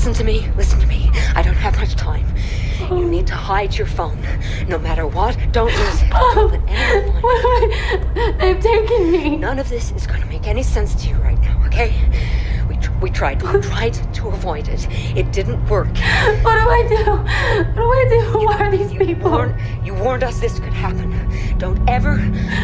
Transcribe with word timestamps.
Listen 0.00 0.14
to 0.14 0.24
me. 0.24 0.50
Listen 0.56 0.80
to 0.80 0.86
me. 0.86 1.10
I 1.36 1.42
don't 1.42 1.52
have 1.56 1.76
much 1.76 1.94
time. 1.94 2.24
You 2.88 3.06
need 3.06 3.26
to 3.26 3.34
hide 3.34 3.76
your 3.76 3.86
phone. 3.86 4.18
No 4.66 4.78
matter 4.78 5.06
what, 5.06 5.36
don't 5.52 5.70
use 5.70 6.02
it. 6.02 6.08
Don't 6.08 6.38
oh. 6.38 6.46
let 6.46 6.62
anyone. 6.70 8.38
They've 8.38 8.58
taken 8.58 9.12
me. 9.12 9.36
None 9.36 9.58
of 9.58 9.68
this 9.68 9.92
is 9.92 10.06
going 10.06 10.22
to 10.22 10.26
make 10.26 10.46
any 10.46 10.62
sense 10.62 10.94
to 11.02 11.08
you 11.10 11.16
right 11.16 11.38
now, 11.42 11.62
okay? 11.66 11.94
We, 12.66 12.76
tr- 12.76 12.92
we 13.02 13.10
tried. 13.10 13.42
We 13.42 13.60
tried 13.60 13.92
to 14.14 14.28
avoid 14.28 14.68
it. 14.68 14.88
It 15.14 15.32
didn't 15.32 15.62
work. 15.68 15.88
What 15.88 16.54
do 16.54 16.70
I 16.70 16.86
do? 16.88 17.10
What 17.10 17.76
do 17.76 17.82
I 17.82 18.06
do? 18.08 18.46
Why 18.46 18.56
are 18.56 18.70
these 18.70 18.90
You 18.94 19.00
people? 19.00 19.32
warned, 19.32 19.54
you 19.84 19.92
warned 19.92 20.24
us 20.24 20.40
this 20.40 20.58
could 20.60 20.72
happen. 20.72 21.10
Don't 21.58 21.86
ever 21.90 22.16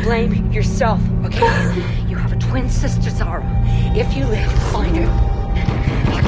blame 0.05 0.51
yourself, 0.51 1.03
okay? 1.27 1.85
You 2.09 2.17
have 2.17 2.33
a 2.33 2.39
twin 2.39 2.71
sister, 2.71 3.11
Zara. 3.11 3.45
If 3.95 4.17
you 4.17 4.25
live, 4.25 4.51
find 4.73 4.97
her. 4.97 5.26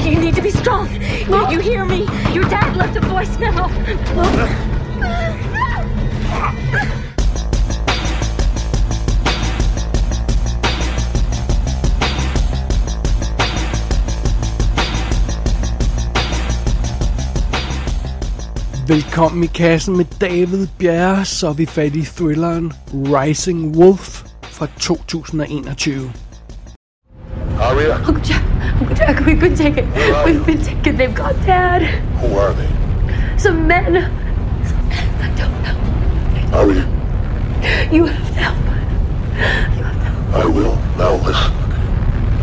You 0.03 0.19
need 0.19 0.35
to 0.35 0.41
be 0.41 0.51
strong. 0.51 0.89
You, 0.91 1.51
you 1.51 1.59
hear 1.59 1.85
me? 1.85 1.99
Your 2.33 2.43
dad 2.45 2.75
left 2.75 2.97
a 2.97 3.01
voicemail. 3.01 3.69
Velkommen 18.89 19.43
i 19.43 19.47
kassen 19.47 19.97
med 19.97 20.05
David 20.21 20.67
Bjerre, 20.77 21.25
så 21.25 21.47
er 21.47 21.53
vi 21.53 21.65
fat 21.65 21.95
i 21.95 22.01
thrilleren 22.05 22.73
Rising 22.93 23.77
Wolf 23.77 24.23
fra 24.41 24.67
2021. 24.79 26.11
Aria, 27.59 27.97
Uncle 28.07 28.23
Jack, 28.29 28.48
Jack, 28.95 29.25
we've 29.25 29.39
been 29.39 29.55
taken. 29.55 29.91
We've 30.23 30.45
been 30.45 30.61
taken. 30.61 30.95
They've 30.95 31.13
got 31.13 31.35
Dad. 31.45 31.81
who 32.19 32.37
are 32.37 32.53
they? 32.53 33.37
Some 33.37 33.67
men. 33.67 33.93
Some 34.65 34.89
men. 34.89 35.21
I 35.21 35.35
don't 35.35 35.61
know. 35.63 36.57
Aria, 36.57 37.89
You 37.91 38.05
have 38.05 38.27
to 38.27 38.39
help 38.39 38.57
us. 38.67 39.77
You 39.77 39.83
have 39.83 39.95
to 39.95 40.05
help. 40.05 40.35
I 40.35 40.47
will. 40.47 40.75
Now 40.97 41.15
listen. 41.15 41.53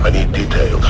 I 0.04 0.10
need 0.10 0.32
details. 0.32 0.84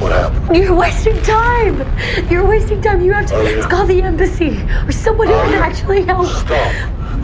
What 0.00 0.12
happened? 0.12 0.56
You're 0.56 0.74
wasting 0.74 1.20
time. 1.22 2.28
You're 2.28 2.46
wasting 2.46 2.82
time. 2.82 3.02
You 3.02 3.12
have 3.12 3.26
to 3.26 3.34
yeah. 3.36 3.68
call 3.68 3.86
the 3.86 4.02
embassy 4.02 4.60
or 4.86 4.90
someone 4.92 5.28
who 5.28 5.34
can 5.34 5.54
actually 5.62 6.02
help. 6.02 6.26
Stop. 6.26 6.74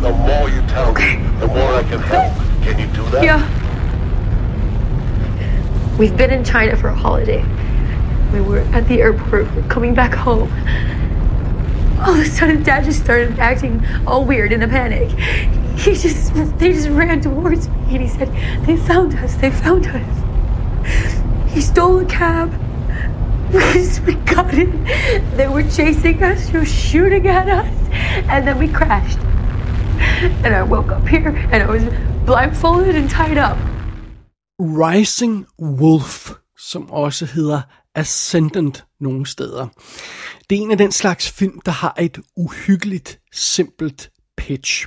The 0.00 0.12
more 0.12 0.48
you 0.48 0.62
tell 0.68 0.92
me, 0.94 1.16
the 1.40 1.48
more 1.48 1.74
I 1.74 1.82
can 1.82 1.98
help. 2.00 2.32
Can 2.62 2.78
you 2.78 2.86
do 2.94 3.02
that? 3.10 3.24
Yeah. 3.24 3.59
We've 6.00 6.16
been 6.16 6.30
in 6.30 6.42
China 6.42 6.78
for 6.78 6.88
a 6.88 6.94
holiday. 6.94 7.44
We 8.32 8.40
were 8.40 8.60
at 8.72 8.88
the 8.88 9.02
airport, 9.02 9.46
coming 9.68 9.92
back 9.92 10.14
home. 10.14 10.50
All 12.00 12.14
of 12.14 12.20
a 12.20 12.24
sudden, 12.24 12.62
Dad 12.62 12.86
just 12.86 13.04
started 13.04 13.38
acting 13.38 13.84
all 14.06 14.24
weird 14.24 14.50
in 14.50 14.62
a 14.62 14.66
panic. 14.66 15.10
He 15.78 15.94
just, 15.94 16.32
they 16.58 16.72
just 16.72 16.88
ran 16.88 17.20
towards 17.20 17.68
me 17.68 17.74
and 17.90 18.00
he 18.00 18.08
said, 18.08 18.32
They 18.64 18.78
found 18.78 19.14
us, 19.16 19.34
they 19.34 19.50
found 19.50 19.88
us. 19.88 21.52
He 21.52 21.60
stole 21.60 21.98
a 21.98 22.06
cab. 22.06 22.50
We 24.06 24.14
got 24.14 24.54
in. 24.54 24.82
They 25.36 25.48
were 25.48 25.64
chasing 25.64 26.22
us, 26.22 26.48
they 26.48 26.60
were 26.60 26.64
shooting 26.64 27.26
at 27.26 27.46
us, 27.46 27.74
and 28.30 28.48
then 28.48 28.58
we 28.58 28.68
crashed. 28.68 29.18
And 30.46 30.54
I 30.54 30.62
woke 30.62 30.92
up 30.92 31.06
here 31.06 31.28
and 31.28 31.62
I 31.62 31.66
was 31.66 31.84
blindfolded 32.24 32.94
and 32.94 33.10
tied 33.10 33.36
up. 33.36 33.58
Rising 34.60 35.46
Wolf, 35.58 36.30
som 36.58 36.90
også 36.90 37.26
hedder 37.26 37.60
Ascendant 37.94 38.84
nogle 39.00 39.26
steder. 39.26 39.66
Det 40.50 40.58
er 40.58 40.62
en 40.62 40.70
af 40.70 40.78
den 40.78 40.92
slags 40.92 41.30
film, 41.30 41.60
der 41.66 41.72
har 41.72 41.94
et 42.00 42.18
uhyggeligt, 42.36 43.20
simpelt 43.32 44.10
pitch. 44.36 44.86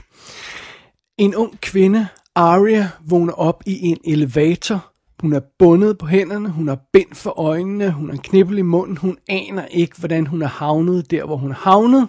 En 1.18 1.36
ung 1.36 1.62
kvinde, 1.62 2.08
Aria, 2.36 2.90
vågner 3.06 3.34
op 3.34 3.64
i 3.66 3.88
en 3.88 3.98
elevator. 4.06 4.94
Hun 5.22 5.34
er 5.34 5.42
bundet 5.60 5.98
på 5.98 6.06
hænderne, 6.06 6.50
hun 6.50 6.68
har 6.68 6.80
bind 6.94 7.14
for 7.14 7.40
øjnene, 7.40 7.92
hun 7.92 8.06
har 8.06 8.14
en 8.14 8.22
knibbel 8.22 8.58
i 8.58 8.62
munden, 8.62 8.98
hun 8.98 9.18
aner 9.30 9.66
ikke, 9.66 9.96
hvordan 10.00 10.28
hun 10.28 10.42
er 10.42 10.48
havnet 10.48 11.12
der, 11.12 11.26
hvor 11.26 11.38
hun 11.38 11.52
er 11.52 11.56
havnet. 11.56 12.08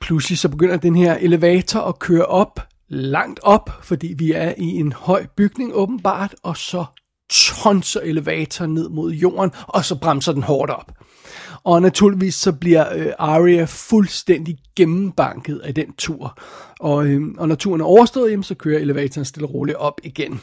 Pludselig 0.00 0.38
så 0.38 0.48
begynder 0.48 0.76
den 0.76 0.96
her 0.96 1.14
elevator 1.14 1.80
at 1.80 1.98
køre 1.98 2.26
op, 2.26 2.69
langt 2.90 3.40
op, 3.42 3.70
fordi 3.82 4.14
vi 4.18 4.32
er 4.32 4.54
i 4.58 4.64
en 4.64 4.92
høj 4.92 5.26
bygning 5.36 5.70
åbenbart, 5.74 6.34
og 6.42 6.56
så 6.56 6.84
tonser 7.30 8.00
elevatoren 8.00 8.74
ned 8.74 8.88
mod 8.88 9.12
jorden, 9.12 9.50
og 9.66 9.84
så 9.84 10.00
bremser 10.00 10.32
den 10.32 10.42
hårdt 10.42 10.70
op. 10.70 10.92
Og 11.64 11.82
naturligvis 11.82 12.34
så 12.34 12.52
bliver 12.52 12.96
øh, 12.96 13.12
Aria 13.18 13.64
fuldstændig 13.64 14.58
gennembanket 14.76 15.58
af 15.58 15.74
den 15.74 15.92
tur. 15.92 16.38
Og, 16.80 17.06
øh, 17.06 17.22
og 17.38 17.48
når 17.48 17.54
turen 17.54 17.80
er 17.80 17.84
overstået, 17.84 18.30
jamen, 18.30 18.42
så 18.42 18.54
kører 18.54 18.80
elevatoren 18.80 19.24
stille 19.24 19.48
og 19.48 19.54
roligt 19.54 19.76
op 19.76 20.00
igen. 20.04 20.40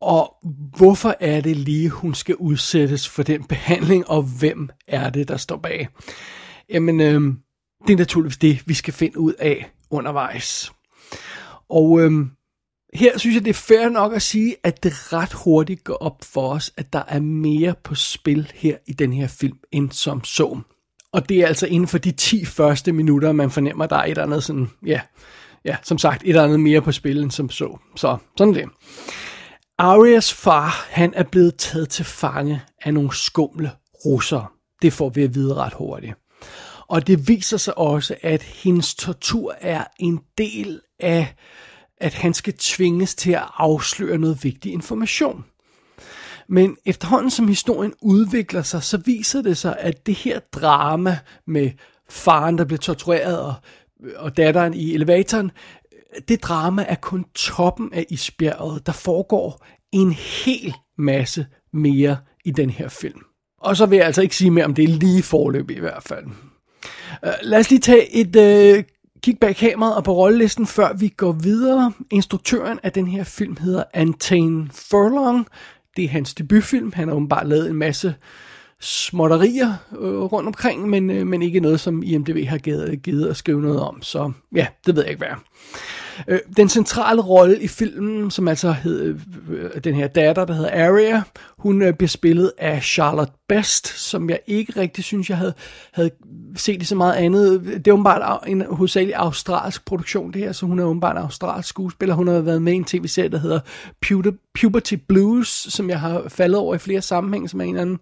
Og 0.00 0.34
hvorfor 0.76 1.16
er 1.20 1.40
det 1.40 1.56
lige, 1.56 1.88
hun 1.88 2.14
skal 2.14 2.34
udsættes 2.34 3.08
for 3.08 3.22
den 3.22 3.44
behandling, 3.44 4.10
og 4.10 4.22
hvem 4.22 4.68
er 4.88 5.10
det, 5.10 5.28
der 5.28 5.36
står 5.36 5.56
bag? 5.56 5.88
Jamen, 6.70 7.00
øh, 7.00 7.20
det 7.86 7.92
er 7.92 7.98
naturligvis 7.98 8.38
det, 8.38 8.62
vi 8.66 8.74
skal 8.74 8.94
finde 8.94 9.18
ud 9.18 9.32
af 9.38 9.70
undervejs. 9.90 10.72
Og 11.68 12.00
øhm, 12.00 12.30
her 12.94 13.18
synes 13.18 13.34
jeg, 13.34 13.44
det 13.44 13.50
er 13.50 13.54
fair 13.54 13.88
nok 13.88 14.14
at 14.14 14.22
sige, 14.22 14.56
at 14.64 14.82
det 14.82 15.12
ret 15.12 15.32
hurtigt 15.32 15.84
går 15.84 15.94
op 15.94 16.24
for 16.24 16.48
os, 16.48 16.72
at 16.76 16.92
der 16.92 17.02
er 17.08 17.20
mere 17.20 17.74
på 17.84 17.94
spil 17.94 18.52
her 18.54 18.76
i 18.86 18.92
den 18.92 19.12
her 19.12 19.28
film, 19.28 19.58
end 19.72 19.90
som 19.90 20.24
så. 20.24 20.60
Og 21.12 21.28
det 21.28 21.40
er 21.40 21.46
altså 21.46 21.66
inden 21.66 21.88
for 21.88 21.98
de 21.98 22.12
10 22.12 22.44
første 22.44 22.92
minutter, 22.92 23.32
man 23.32 23.50
fornemmer, 23.50 23.84
at 23.84 23.90
der 23.90 23.96
er 23.96 24.04
et 24.04 24.10
eller 24.10 24.22
andet 24.22 24.44
sådan, 24.44 24.70
ja, 24.86 25.00
ja, 25.64 25.76
som 25.82 25.98
sagt, 25.98 26.22
et 26.22 26.28
eller 26.28 26.44
andet 26.44 26.60
mere 26.60 26.82
på 26.82 26.92
spil 26.92 27.22
end 27.22 27.30
som 27.30 27.50
så. 27.50 27.78
Så 27.96 28.16
sådan 28.36 28.54
det. 28.54 28.64
Arias 29.78 30.34
far, 30.34 30.86
han 30.90 31.12
er 31.16 31.22
blevet 31.22 31.56
taget 31.56 31.88
til 31.88 32.04
fange 32.04 32.62
af 32.82 32.94
nogle 32.94 33.14
skumle 33.14 33.70
russere. 34.04 34.46
Det 34.82 34.92
får 34.92 35.08
vi 35.08 35.22
at 35.22 35.34
vide 35.34 35.54
ret 35.54 35.72
hurtigt. 35.72 36.14
Og 36.90 37.06
det 37.06 37.28
viser 37.28 37.56
sig 37.56 37.78
også, 37.78 38.14
at 38.22 38.42
hendes 38.42 38.94
tortur 38.94 39.54
er 39.60 39.84
en 39.98 40.20
del 40.38 40.80
af, 41.00 41.34
at 41.96 42.14
han 42.14 42.34
skal 42.34 42.52
tvinges 42.52 43.14
til 43.14 43.32
at 43.32 43.42
afsløre 43.56 44.18
noget 44.18 44.44
vigtig 44.44 44.72
information. 44.72 45.44
Men 46.48 46.76
efterhånden 46.86 47.30
som 47.30 47.48
historien 47.48 47.92
udvikler 48.02 48.62
sig, 48.62 48.82
så 48.82 48.96
viser 48.96 49.42
det 49.42 49.56
sig, 49.56 49.76
at 49.78 50.06
det 50.06 50.14
her 50.14 50.38
drama 50.38 51.18
med 51.46 51.70
faren, 52.08 52.58
der 52.58 52.64
bliver 52.64 52.78
tortureret, 52.78 53.40
og, 53.40 53.54
og 54.16 54.36
datteren 54.36 54.74
i 54.74 54.94
elevatoren, 54.94 55.50
det 56.28 56.42
drama 56.42 56.84
er 56.88 56.94
kun 56.94 57.24
toppen 57.34 57.92
af 57.92 58.06
isbjerget. 58.10 58.86
Der 58.86 58.92
foregår 58.92 59.66
en 59.92 60.12
hel 60.12 60.74
masse 60.98 61.46
mere 61.72 62.16
i 62.44 62.50
den 62.50 62.70
her 62.70 62.88
film. 62.88 63.20
Og 63.58 63.76
så 63.76 63.86
vil 63.86 63.96
jeg 63.96 64.06
altså 64.06 64.22
ikke 64.22 64.36
sige 64.36 64.50
mere 64.50 64.64
om 64.64 64.74
det 64.74 64.88
lige 64.88 65.22
forløb 65.22 65.70
i 65.70 65.80
hvert 65.80 66.02
fald. 66.02 66.26
Øh, 67.24 67.32
lad 67.42 67.58
os 67.58 67.70
lige 67.70 67.80
tage 67.80 68.14
et 68.14 68.36
øh, 68.36 68.84
kig 69.22 69.38
bag 69.38 69.56
kameraet 69.56 69.96
og 69.96 70.04
på 70.04 70.12
rollelisten, 70.12 70.66
før 70.66 70.92
vi 70.92 71.08
går 71.08 71.32
videre. 71.32 71.92
Instruktøren 72.10 72.78
af 72.82 72.92
den 72.92 73.06
her 73.06 73.24
film 73.24 73.56
hedder 73.60 73.84
Antane 73.94 74.68
Furlong. 74.72 75.46
Det 75.96 76.04
er 76.04 76.08
hans 76.08 76.34
debutfilm. 76.34 76.92
Han 76.94 77.08
har 77.08 77.14
åbenbart 77.14 77.48
lavet 77.48 77.70
en 77.70 77.76
masse 77.76 78.14
småtterier 78.80 79.74
øh, 80.00 80.20
rundt 80.20 80.46
omkring, 80.46 80.88
men, 80.88 81.10
øh, 81.10 81.26
men 81.26 81.42
ikke 81.42 81.60
noget, 81.60 81.80
som 81.80 82.02
IMDb 82.02 82.48
har 82.48 82.58
givet, 82.58 83.02
givet 83.02 83.28
at 83.28 83.36
skrive 83.36 83.62
noget 83.62 83.80
om. 83.80 84.02
Så 84.02 84.32
ja, 84.54 84.66
det 84.86 84.96
ved 84.96 85.02
jeg 85.02 85.10
ikke, 85.10 85.18
hvad 85.18 85.28
er. 85.28 85.42
Øh, 86.28 86.38
den 86.56 86.68
centrale 86.68 87.20
rolle 87.22 87.62
i 87.62 87.68
filmen, 87.68 88.30
som 88.30 88.48
altså 88.48 88.72
hed, 88.72 89.02
øh, 89.02 89.20
øh 89.48 89.70
den 89.84 89.94
her 89.94 90.06
datter, 90.06 90.44
der 90.44 90.54
hedder 90.54 90.86
Aria, 90.86 91.22
hun 91.58 91.82
øh, 91.82 91.94
bliver 91.94 92.08
spillet 92.08 92.52
af 92.58 92.82
Charlotte 92.82 93.32
Best, 93.48 93.86
som 93.86 94.30
jeg 94.30 94.40
ikke 94.46 94.80
rigtig 94.80 95.04
synes, 95.04 95.30
jeg 95.30 95.38
havde, 95.38 95.54
havde 95.92 96.10
set 96.56 96.82
i 96.82 96.84
så 96.84 96.94
meget 96.94 97.14
andet. 97.14 97.62
Det 97.64 97.88
er 97.88 97.92
åbenbart 97.92 98.42
en 98.46 98.64
hovedsagelig 98.70 99.14
australsk 99.14 99.84
produktion, 99.84 100.32
det 100.32 100.42
her, 100.42 100.52
så 100.52 100.66
hun 100.66 100.78
er 100.78 100.84
åbenbart 100.84 101.16
en 101.16 101.22
australsk 101.22 101.68
skuespiller. 101.68 102.14
Hun 102.14 102.28
har 102.28 102.40
været 102.40 102.62
med 102.62 102.72
i 102.72 102.76
en 102.76 102.84
tv-serie, 102.84 103.28
der 103.28 103.38
hedder 103.38 103.60
Puberty 104.60 104.94
Blues, 105.08 105.48
som 105.48 105.90
jeg 105.90 106.00
har 106.00 106.22
faldet 106.28 106.58
over 106.58 106.74
i 106.74 106.78
flere 106.78 107.02
sammenhænge, 107.02 107.48
som 107.48 107.60
er 107.60 107.64
en 107.64 107.70
eller 107.70 107.82
anden 107.82 107.98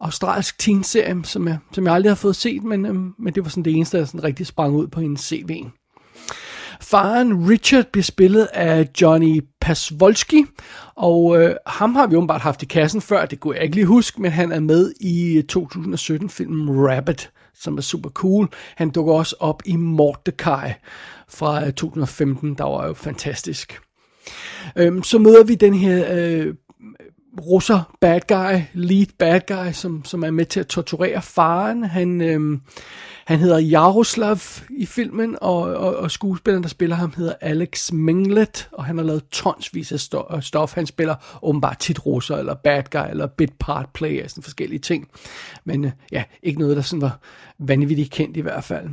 australsk 0.00 0.58
teen-serie, 0.58 1.24
som 1.24 1.48
jeg, 1.48 1.58
som 1.72 1.86
jeg 1.86 1.94
aldrig 1.94 2.10
har 2.10 2.16
fået 2.16 2.36
set, 2.36 2.64
men, 2.64 2.86
øhm, 2.86 3.14
men 3.18 3.34
det 3.34 3.44
var 3.44 3.50
sådan 3.50 3.64
det 3.64 3.76
eneste, 3.76 3.98
der 3.98 4.04
sådan 4.04 4.24
rigtig 4.24 4.46
sprang 4.46 4.74
ud 4.74 4.86
på 4.86 5.00
hendes 5.00 5.20
CV. 5.20 5.64
Faren 6.80 7.50
Richard 7.50 7.84
bliver 7.92 8.04
spillet 8.04 8.44
af 8.44 8.88
Johnny 9.00 9.44
Pasvolski, 9.60 10.44
og 10.94 11.42
øh, 11.42 11.54
ham 11.66 11.94
har 11.94 12.06
vi 12.06 12.16
åbenbart 12.16 12.40
haft 12.40 12.62
i 12.62 12.66
kassen 12.66 13.00
før, 13.00 13.26
det 13.26 13.40
kunne 13.40 13.54
jeg 13.56 13.64
ikke 13.64 13.74
lige 13.74 13.86
huske, 13.86 14.22
men 14.22 14.30
han 14.30 14.52
er 14.52 14.60
med 14.60 14.92
i 15.00 15.36
øh, 15.36 15.44
2017-filmen 15.52 16.88
Rabbit, 16.88 17.30
som 17.54 17.78
er 17.78 17.82
super 17.82 18.10
cool. 18.10 18.48
Han 18.76 18.90
dukker 18.90 19.12
også 19.12 19.36
op 19.40 19.62
i 19.64 19.76
Mordecai 19.76 20.72
fra 21.28 21.66
øh, 21.66 21.72
2015, 21.72 22.54
der 22.54 22.64
var 22.64 22.86
jo 22.86 22.94
fantastisk. 22.94 23.80
Øhm, 24.76 25.02
så 25.02 25.18
møder 25.18 25.44
vi 25.44 25.54
den 25.54 25.74
her 25.74 26.06
øh, 26.12 26.54
russer 27.40 27.96
bad 28.00 28.20
guy, 28.20 28.60
lead 28.74 29.06
bad 29.18 29.40
guy, 29.46 29.72
som, 29.72 30.04
som 30.04 30.24
er 30.24 30.30
med 30.30 30.46
til 30.46 30.60
at 30.60 30.66
torturere 30.66 31.22
faren. 31.22 31.84
Han, 31.84 32.20
øh, 32.20 32.58
han 33.26 33.38
hedder 33.38 33.58
Jaroslav 33.58 34.38
i 34.70 34.86
filmen, 34.86 35.36
og, 35.40 35.60
og, 35.60 35.96
og 35.96 36.10
skuespilleren, 36.10 36.62
der 36.62 36.68
spiller 36.68 36.96
ham, 36.96 37.12
hedder 37.16 37.34
Alex 37.40 37.92
Menglet, 37.92 38.68
og 38.72 38.84
han 38.84 38.98
har 38.98 39.04
lavet 39.04 39.28
tonsvis 39.28 39.92
af 39.92 40.00
stof. 40.00 40.42
stof. 40.42 40.74
Han 40.74 40.86
spiller 40.86 41.14
åbenbart 41.42 41.78
tit 41.78 42.06
russer, 42.06 42.36
eller 42.36 42.54
bad 42.54 42.82
guy, 42.90 43.10
eller 43.10 43.26
bit 43.26 43.52
part 43.60 43.88
player, 43.94 44.28
sådan 44.28 44.42
forskellige 44.42 44.78
ting. 44.78 45.08
Men 45.64 45.84
øh, 45.84 45.90
ja, 46.12 46.24
ikke 46.42 46.58
noget, 46.58 46.76
der 46.76 46.82
sådan 46.82 47.02
var 47.02 47.18
vanvittigt 47.58 48.10
kendt 48.10 48.36
i 48.36 48.40
hvert 48.40 48.64
fald. 48.64 48.88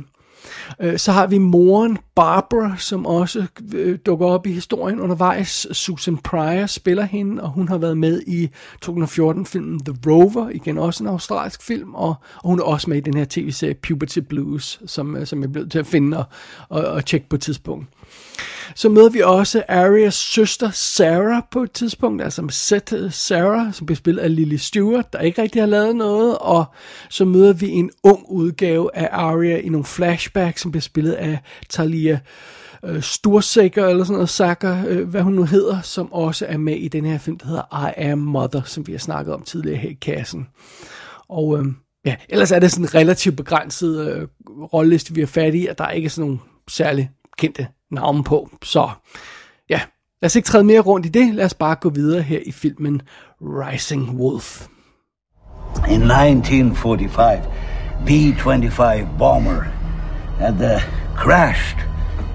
Øh, 0.80 0.98
så 0.98 1.12
har 1.12 1.26
vi 1.26 1.38
moren 1.38 1.98
Barbara, 2.14 2.76
som 2.78 3.06
også 3.06 3.46
øh, 3.74 3.98
dukker 4.06 4.26
op 4.26 4.46
i 4.46 4.52
historien 4.52 5.00
undervejs. 5.00 5.66
Susan 5.72 6.16
Pryor 6.16 6.66
spiller 6.66 7.04
hende, 7.04 7.42
og 7.42 7.50
hun 7.50 7.68
har 7.68 7.78
været 7.78 7.98
med 7.98 8.22
i 8.26 8.50
2014-filmen 8.84 9.80
The 9.84 9.94
Rover, 10.06 10.50
igen 10.50 10.78
også 10.78 11.04
en 11.04 11.08
australsk 11.08 11.62
film, 11.62 11.94
og, 11.94 12.14
og 12.36 12.50
hun 12.50 12.58
er 12.58 12.64
også 12.64 12.90
med 12.90 12.96
i 12.96 13.00
den 13.00 13.16
her 13.16 13.26
tv-serie 13.28 13.74
Puberty 13.74 14.18
Blues, 14.18 14.80
som, 14.86 15.16
øh, 15.16 15.26
som 15.26 15.42
jeg 15.42 15.52
blev 15.52 15.68
til 15.68 15.78
at 15.78 15.86
finde 15.86 16.18
og, 16.18 16.24
og, 16.68 16.84
og 16.84 17.04
tjekke 17.04 17.28
på 17.28 17.36
et 17.36 17.42
tidspunkt. 17.42 17.86
Så 18.74 18.88
møder 18.88 19.10
vi 19.10 19.20
også 19.20 19.62
Arias 19.68 20.14
søster 20.14 20.70
Sarah 20.70 21.42
på 21.50 21.62
et 21.62 21.72
tidspunkt, 21.72 22.22
altså 22.22 22.42
med 22.42 22.50
Seth 22.50 22.94
øh, 22.94 23.12
Sarah, 23.12 23.72
som 23.72 23.86
bliver 23.86 23.96
spillet 23.96 24.22
af 24.22 24.36
Lily 24.36 24.56
Stewart, 24.56 25.12
der 25.12 25.18
ikke 25.18 25.42
rigtig 25.42 25.62
har 25.62 25.66
lavet 25.66 25.96
noget, 25.96 26.38
og 26.38 26.64
så 27.10 27.24
møder 27.24 27.52
vi 27.52 27.68
en 27.68 27.90
ung 28.02 28.26
udgave 28.28 28.96
af 28.96 29.08
Aria 29.12 29.56
i 29.56 29.68
nogle 29.68 29.84
flashbacks, 29.84 30.60
som 30.60 30.70
bliver 30.70 30.82
spillet 30.82 31.12
af 31.12 31.38
Talia 31.68 32.18
øh, 32.84 32.94
eller 32.94 34.04
sådan 34.04 34.12
noget, 34.12 34.28
Sakker, 34.28 34.84
øh, 34.88 35.08
hvad 35.08 35.22
hun 35.22 35.32
nu 35.32 35.44
hedder, 35.44 35.80
som 35.80 36.12
også 36.12 36.46
er 36.48 36.56
med 36.56 36.76
i 36.76 36.88
den 36.88 37.04
her 37.04 37.18
film, 37.18 37.38
der 37.38 37.46
hedder 37.46 37.88
I 37.88 38.10
Am 38.10 38.18
Mother, 38.18 38.62
som 38.62 38.86
vi 38.86 38.92
har 38.92 38.98
snakket 38.98 39.34
om 39.34 39.42
tidligere 39.42 39.78
her 39.78 39.90
i 39.90 39.98
kassen. 40.02 40.46
Og 41.28 41.58
øh, 41.58 41.64
ja, 42.04 42.16
ellers 42.28 42.52
er 42.52 42.58
det 42.58 42.70
sådan 42.70 42.84
en 42.84 42.94
relativt 42.94 43.36
begrænset 43.36 44.12
øh, 44.12 44.28
rolleliste, 44.72 45.14
vi 45.14 45.20
har 45.20 45.26
fat 45.26 45.54
i, 45.54 45.66
og 45.66 45.78
der 45.78 45.84
er 45.84 45.90
ikke 45.90 46.10
sådan 46.10 46.28
nogle 46.28 46.38
særlig 46.68 47.10
kendte 47.38 47.66
navn 47.90 48.24
på. 48.24 48.48
Så 48.62 48.90
ja, 49.70 49.80
lad 50.22 50.26
os 50.26 50.36
ikke 50.36 50.46
træde 50.46 50.64
mere 50.64 50.80
rundt 50.80 51.06
i 51.06 51.08
det. 51.08 51.34
Lad 51.34 51.44
os 51.44 51.54
bare 51.54 51.74
gå 51.74 51.90
videre 51.90 52.22
her 52.22 52.40
i 52.46 52.52
filmen 52.52 53.02
Rising 53.40 54.10
Wolf. 54.20 54.66
In 55.88 56.02
1945, 56.02 57.42
B-25 58.06 59.18
bomber 59.18 59.62
had 60.38 60.60
uh, 60.62 60.80
crashed 61.16 61.78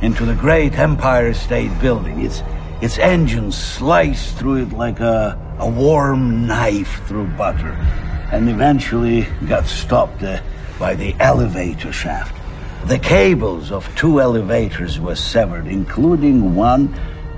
into 0.01 0.25
the 0.25 0.37
great 0.41 0.79
Empire 0.79 1.33
State 1.33 1.71
Building. 1.81 2.25
Its 2.25 2.43
its 2.81 2.97
engine 2.97 3.51
sliced 3.51 4.37
through 4.37 4.55
it 4.55 4.73
like 4.73 4.99
a, 4.99 5.37
a 5.59 5.69
warm 5.69 6.47
knife 6.47 7.01
through 7.07 7.27
butter, 7.37 7.77
and 8.31 8.49
eventually 8.49 9.27
got 9.47 9.67
stopped 9.67 10.23
uh, 10.23 10.39
by 10.79 10.95
the 10.95 11.15
elevator 11.19 11.91
shaft. 11.91 12.40
The 12.85 12.99
cables 12.99 13.71
of 13.71 13.87
two 13.95 14.19
elevators 14.19 14.99
were 14.99 15.15
severed, 15.15 15.67
including 15.67 16.55
one 16.55 16.93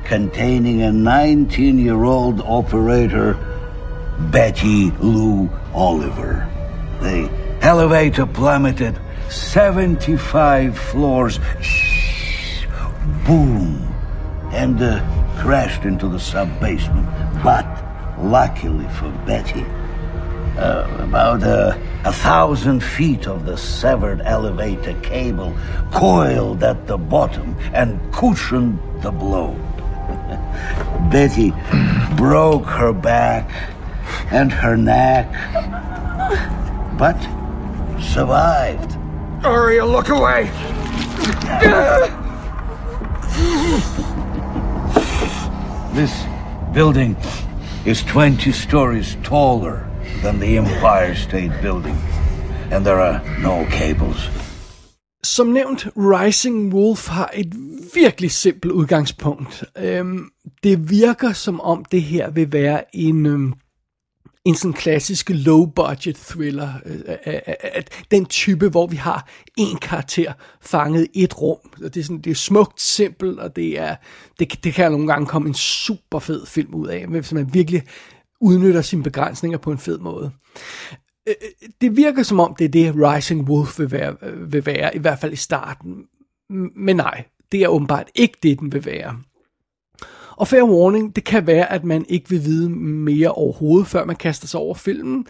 containing 0.05 0.81
a 0.81 0.91
19 0.91 1.79
year 1.79 2.03
old 2.03 2.41
operator, 2.41 3.37
Betty 4.31 4.91
Lou 4.99 5.49
Oliver. 5.73 6.49
The 7.01 7.29
elevator 7.61 8.25
plummeted 8.25 8.97
75 9.29 10.77
floors. 10.77 11.39
Boom! 13.25 13.93
And 14.51 14.81
uh, 14.81 15.01
crashed 15.39 15.83
into 15.83 16.07
the 16.07 16.19
sub 16.19 16.47
basement. 16.59 17.07
But 17.43 17.65
luckily 18.17 18.87
for 18.99 19.09
Betty, 19.25 19.65
uh, 20.57 20.87
about 20.99 21.43
uh, 21.43 21.77
a 22.05 22.11
thousand 22.11 22.83
feet 22.83 23.27
of 23.27 23.45
the 23.45 23.57
severed 23.57 24.21
elevator 24.25 24.93
cable 25.01 25.55
coiled 25.91 26.61
at 26.63 26.85
the 26.85 26.97
bottom 26.97 27.55
and 27.73 27.99
cushioned 28.11 28.77
the 29.01 29.11
blow. 29.11 29.53
Betty 31.11 31.51
broke 32.17 32.65
her 32.65 32.91
back 32.91 33.49
and 34.31 34.51
her 34.51 34.75
neck, 34.75 35.31
but 36.97 37.19
survived. 38.01 38.97
Aria, 39.45 39.85
look 39.85 40.09
away! 40.09 40.51
This 45.93 46.25
building 46.73 47.15
is 47.85 48.03
20 48.03 48.51
stories 48.51 49.15
taller 49.23 49.87
than 50.23 50.39
the 50.39 50.57
Empire 50.57 51.15
State 51.15 51.51
Building, 51.61 51.97
and 52.71 52.85
there 52.85 53.01
are 53.01 53.21
no 53.43 53.65
cables. 53.69 54.29
Som 55.23 55.47
nævnt, 55.47 55.87
Rising 55.95 56.73
Wolf 56.73 57.07
har 57.07 57.31
et 57.33 57.53
virkelig 57.93 58.31
simpelt 58.31 58.71
udgangspunkt. 58.71 59.63
Øhm, 59.77 60.29
det 60.63 60.89
virker 60.89 61.33
som 61.33 61.61
om 61.61 61.85
det 61.85 62.01
her 62.01 62.31
vil 62.31 62.51
være 62.51 62.95
en, 62.95 63.25
øhm, 63.25 63.53
en 64.45 64.55
sådan 64.55 64.73
klassisk 64.73 65.29
low-budget 65.29 66.15
thriller. 66.15 66.73
Øh, 66.85 66.99
øh, 67.07 67.33
øh, 67.33 67.39
øh 67.75 67.83
den 68.11 68.25
type, 68.25 68.69
hvor 68.69 68.87
vi 68.87 68.95
har 68.95 69.27
en 69.57 69.77
karakter 69.77 70.33
fanget 70.61 71.07
i 71.13 71.23
et 71.23 71.41
rum. 71.41 71.57
Det 71.77 71.97
er, 71.97 72.03
sådan, 72.03 72.21
det 72.21 72.31
er 72.31 72.35
smukt, 72.35 72.81
simpelt, 72.81 73.39
og 73.39 73.55
det, 73.55 73.79
er, 73.79 73.95
det, 74.39 74.63
det 74.63 74.73
kan 74.73 74.91
nogle 74.91 75.07
gange 75.07 75.25
komme 75.25 75.47
en 75.47 75.53
super 75.53 76.19
fed 76.19 76.45
film 76.45 76.73
ud 76.73 76.87
af, 76.87 77.07
hvis 77.07 77.31
man 77.31 77.53
virkelig 77.53 77.83
udnytter 78.43 78.81
sine 78.81 79.03
begrænsninger 79.03 79.57
på 79.57 79.71
en 79.71 79.77
fed 79.77 79.99
måde. 79.99 80.31
Øh, 81.27 81.35
øh, 81.41 81.69
det 81.81 81.97
virker 81.97 82.23
som 82.23 82.39
om, 82.39 82.55
det 82.55 82.65
er 82.65 82.69
det, 82.69 82.95
Rising 82.95 83.49
Wolf 83.49 83.79
vil 83.79 83.91
være, 83.91 84.15
øh, 84.21 84.53
vil 84.53 84.65
være, 84.65 84.95
i 84.95 84.99
hvert 84.99 85.19
fald 85.19 85.33
i 85.33 85.35
starten. 85.35 86.05
Men 86.75 86.95
nej, 86.95 87.23
det 87.51 87.61
er 87.61 87.67
åbenbart 87.67 88.09
ikke 88.15 88.37
det, 88.43 88.59
den 88.59 88.73
vil 88.73 88.85
være. 88.85 89.19
Og 90.43 90.47
fair 90.47 90.63
warning, 90.63 91.15
det 91.15 91.23
kan 91.23 91.47
være, 91.47 91.71
at 91.71 91.83
man 91.83 92.05
ikke 92.09 92.29
vil 92.29 92.45
vide 92.45 92.69
mere 92.69 93.29
overhovedet, 93.31 93.87
før 93.87 94.05
man 94.05 94.15
kaster 94.15 94.47
sig 94.47 94.59
over 94.59 94.75
filmen. 94.75 95.25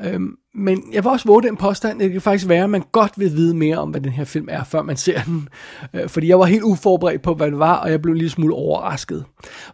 Øhm, 0.00 0.36
men 0.54 0.82
jeg 0.92 1.04
vil 1.04 1.10
også 1.10 1.28
våge 1.28 1.42
den 1.42 1.56
påstand, 1.56 2.00
at 2.00 2.04
det 2.04 2.12
kan 2.12 2.20
faktisk 2.20 2.48
være, 2.48 2.64
at 2.64 2.70
man 2.70 2.82
godt 2.92 3.12
vil 3.16 3.32
vide 3.32 3.54
mere 3.54 3.78
om, 3.78 3.90
hvad 3.90 4.00
den 4.00 4.12
her 4.12 4.24
film 4.24 4.48
er, 4.50 4.64
før 4.64 4.82
man 4.82 4.96
ser 4.96 5.22
den. 5.22 5.48
Øh, 5.94 6.08
fordi 6.08 6.28
jeg 6.28 6.38
var 6.38 6.44
helt 6.44 6.62
uforberedt 6.62 7.22
på, 7.22 7.34
hvad 7.34 7.50
det 7.50 7.58
var, 7.58 7.74
og 7.74 7.90
jeg 7.90 8.02
blev 8.02 8.12
en 8.12 8.18
lille 8.18 8.30
smule 8.30 8.54
overrasket. 8.54 9.24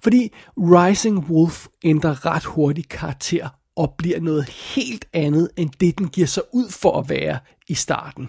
Fordi 0.03 0.33
Rising 0.57 1.19
Wolf 1.31 1.67
ændrer 1.85 2.27
ret 2.27 2.45
hurtigt 2.45 2.89
karakter 2.89 3.49
og 3.77 3.95
bliver 3.99 4.21
noget 4.21 4.49
helt 4.49 5.05
andet, 5.13 5.49
end 5.57 5.71
det 5.81 5.99
den 5.99 6.09
giver 6.09 6.27
sig 6.27 6.43
ud 6.53 6.71
for 6.71 6.99
at 6.99 7.09
være 7.09 7.39
i 7.69 7.75
starten. 7.75 8.29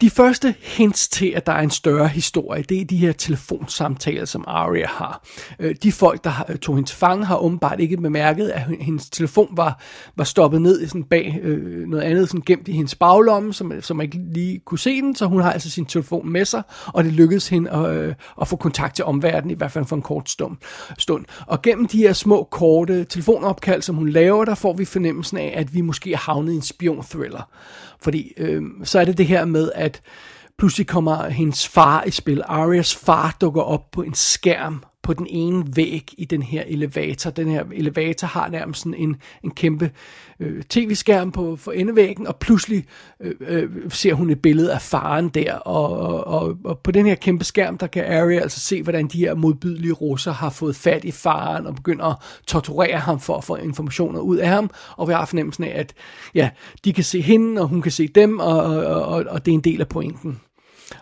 De 0.00 0.10
første 0.10 0.54
hints 0.62 1.08
til, 1.08 1.32
at 1.36 1.46
der 1.46 1.52
er 1.52 1.60
en 1.60 1.70
større 1.70 2.08
historie, 2.08 2.62
det 2.62 2.80
er 2.80 2.84
de 2.84 2.96
her 2.96 3.12
telefonsamtaler, 3.12 4.24
som 4.24 4.44
Aria 4.46 4.86
har. 4.86 5.24
Øh, 5.58 5.74
de 5.82 5.92
folk, 5.92 6.24
der 6.24 6.56
tog 6.62 6.74
hendes 6.74 6.92
fange, 6.92 7.24
har 7.24 7.36
åbenbart 7.36 7.80
ikke 7.80 7.96
bemærket, 7.96 8.48
at 8.48 8.62
hendes 8.80 9.10
telefon 9.10 9.48
var, 9.52 9.82
var 10.16 10.24
stoppet 10.24 10.62
ned 10.62 10.82
i 10.82 10.86
sådan 10.86 11.04
bag 11.04 11.40
øh, 11.42 11.88
noget 11.88 12.04
andet, 12.04 12.28
sådan 12.28 12.42
gemt 12.46 12.68
i 12.68 12.72
hendes 12.72 12.94
baglomme, 12.94 13.54
som, 13.54 13.72
som 13.80 13.96
man 13.96 14.04
ikke 14.04 14.20
lige 14.34 14.58
kunne 14.58 14.78
se 14.78 15.00
den, 15.00 15.16
så 15.16 15.26
hun 15.26 15.40
har 15.40 15.52
altså 15.52 15.70
sin 15.70 15.86
telefon 15.86 16.32
med 16.32 16.44
sig, 16.44 16.62
og 16.86 17.04
det 17.04 17.12
lykkedes 17.12 17.48
hende 17.48 17.70
at, 17.70 17.96
øh, 17.96 18.14
at 18.40 18.48
få 18.48 18.56
kontakt 18.56 18.96
til 18.96 19.04
omverdenen, 19.04 19.50
i 19.50 19.54
hvert 19.54 19.72
fald 19.72 19.84
for 19.84 19.96
en 19.96 20.02
kort 20.02 20.30
stund. 20.30 20.56
stund. 20.98 21.24
Og 21.46 21.62
gennem 21.62 21.86
de 21.86 21.98
her 21.98 22.12
små, 22.12 22.48
korte 22.50 23.04
telefonopkald, 23.04 23.82
som 23.82 23.96
hun 23.96 24.08
laver, 24.08 24.44
der 24.44 24.54
får 24.54 24.72
vi 24.72 24.84
fornemmelsen 24.84 25.36
af, 25.36 25.54
at 25.56 25.74
vi 25.74 25.80
måske 25.80 26.12
er 26.12 26.18
havnet 26.18 26.52
i 26.52 26.56
en 26.56 26.62
spion-thriller. 26.62 27.42
Fordi 28.02 28.32
øh, 28.36 28.62
så 28.84 29.00
er 29.00 29.04
det 29.04 29.18
det 29.18 29.26
her 29.26 29.44
med, 29.44 29.70
at 29.74 30.02
pludselig 30.58 30.86
kommer 30.86 31.28
hendes 31.28 31.68
far 31.68 32.04
i 32.04 32.10
spil. 32.10 32.42
Arias 32.46 32.96
far 32.96 33.36
dukker 33.40 33.62
op 33.62 33.90
på 33.90 34.02
en 34.02 34.14
skærm 34.14 34.84
på 35.10 35.14
den 35.14 35.26
ene 35.30 35.64
væg 35.76 36.14
i 36.18 36.24
den 36.24 36.42
her 36.42 36.62
elevator. 36.66 37.30
Den 37.30 37.48
her 37.48 37.64
elevator 37.72 38.26
har 38.26 38.48
nærmest 38.48 38.80
sådan 38.80 38.94
en, 38.94 39.16
en 39.44 39.50
kæmpe 39.50 39.90
øh, 40.40 40.62
tv-skærm 40.62 41.32
på 41.32 41.56
for 41.56 41.72
endevæggen, 41.72 42.26
og 42.26 42.36
pludselig 42.36 42.84
øh, 43.20 43.34
øh, 43.40 43.70
ser 43.88 44.14
hun 44.14 44.30
et 44.30 44.42
billede 44.42 44.74
af 44.74 44.82
faren 44.82 45.28
der, 45.28 45.54
og, 45.54 45.98
og, 45.98 46.26
og, 46.26 46.56
og 46.64 46.78
på 46.78 46.90
den 46.90 47.06
her 47.06 47.14
kæmpe 47.14 47.44
skærm, 47.44 47.78
der 47.78 47.86
kan 47.86 48.04
Arya 48.04 48.40
altså 48.40 48.60
se, 48.60 48.82
hvordan 48.82 49.08
de 49.08 49.18
her 49.18 49.34
modbydelige 49.34 49.92
russer 49.92 50.32
har 50.32 50.50
fået 50.50 50.76
fat 50.76 51.04
i 51.04 51.10
faren, 51.10 51.66
og 51.66 51.74
begynder 51.74 52.04
at 52.04 52.16
torturere 52.46 52.98
ham 52.98 53.20
for 53.20 53.36
at 53.36 53.44
få 53.44 53.56
informationer 53.56 54.20
ud 54.20 54.36
af 54.36 54.48
ham, 54.48 54.70
og 54.96 55.08
vi 55.08 55.12
har 55.12 55.26
fornemmelsen 55.26 55.64
af, 55.64 55.72
at 55.74 55.94
ja, 56.34 56.50
de 56.84 56.92
kan 56.92 57.04
se 57.04 57.20
hende, 57.20 57.60
og 57.60 57.68
hun 57.68 57.82
kan 57.82 57.92
se 57.92 58.08
dem, 58.08 58.38
og, 58.38 58.62
og, 58.62 59.02
og, 59.02 59.24
og 59.28 59.46
det 59.46 59.52
er 59.52 59.54
en 59.54 59.64
del 59.64 59.80
af 59.80 59.88
pointen. 59.88 60.40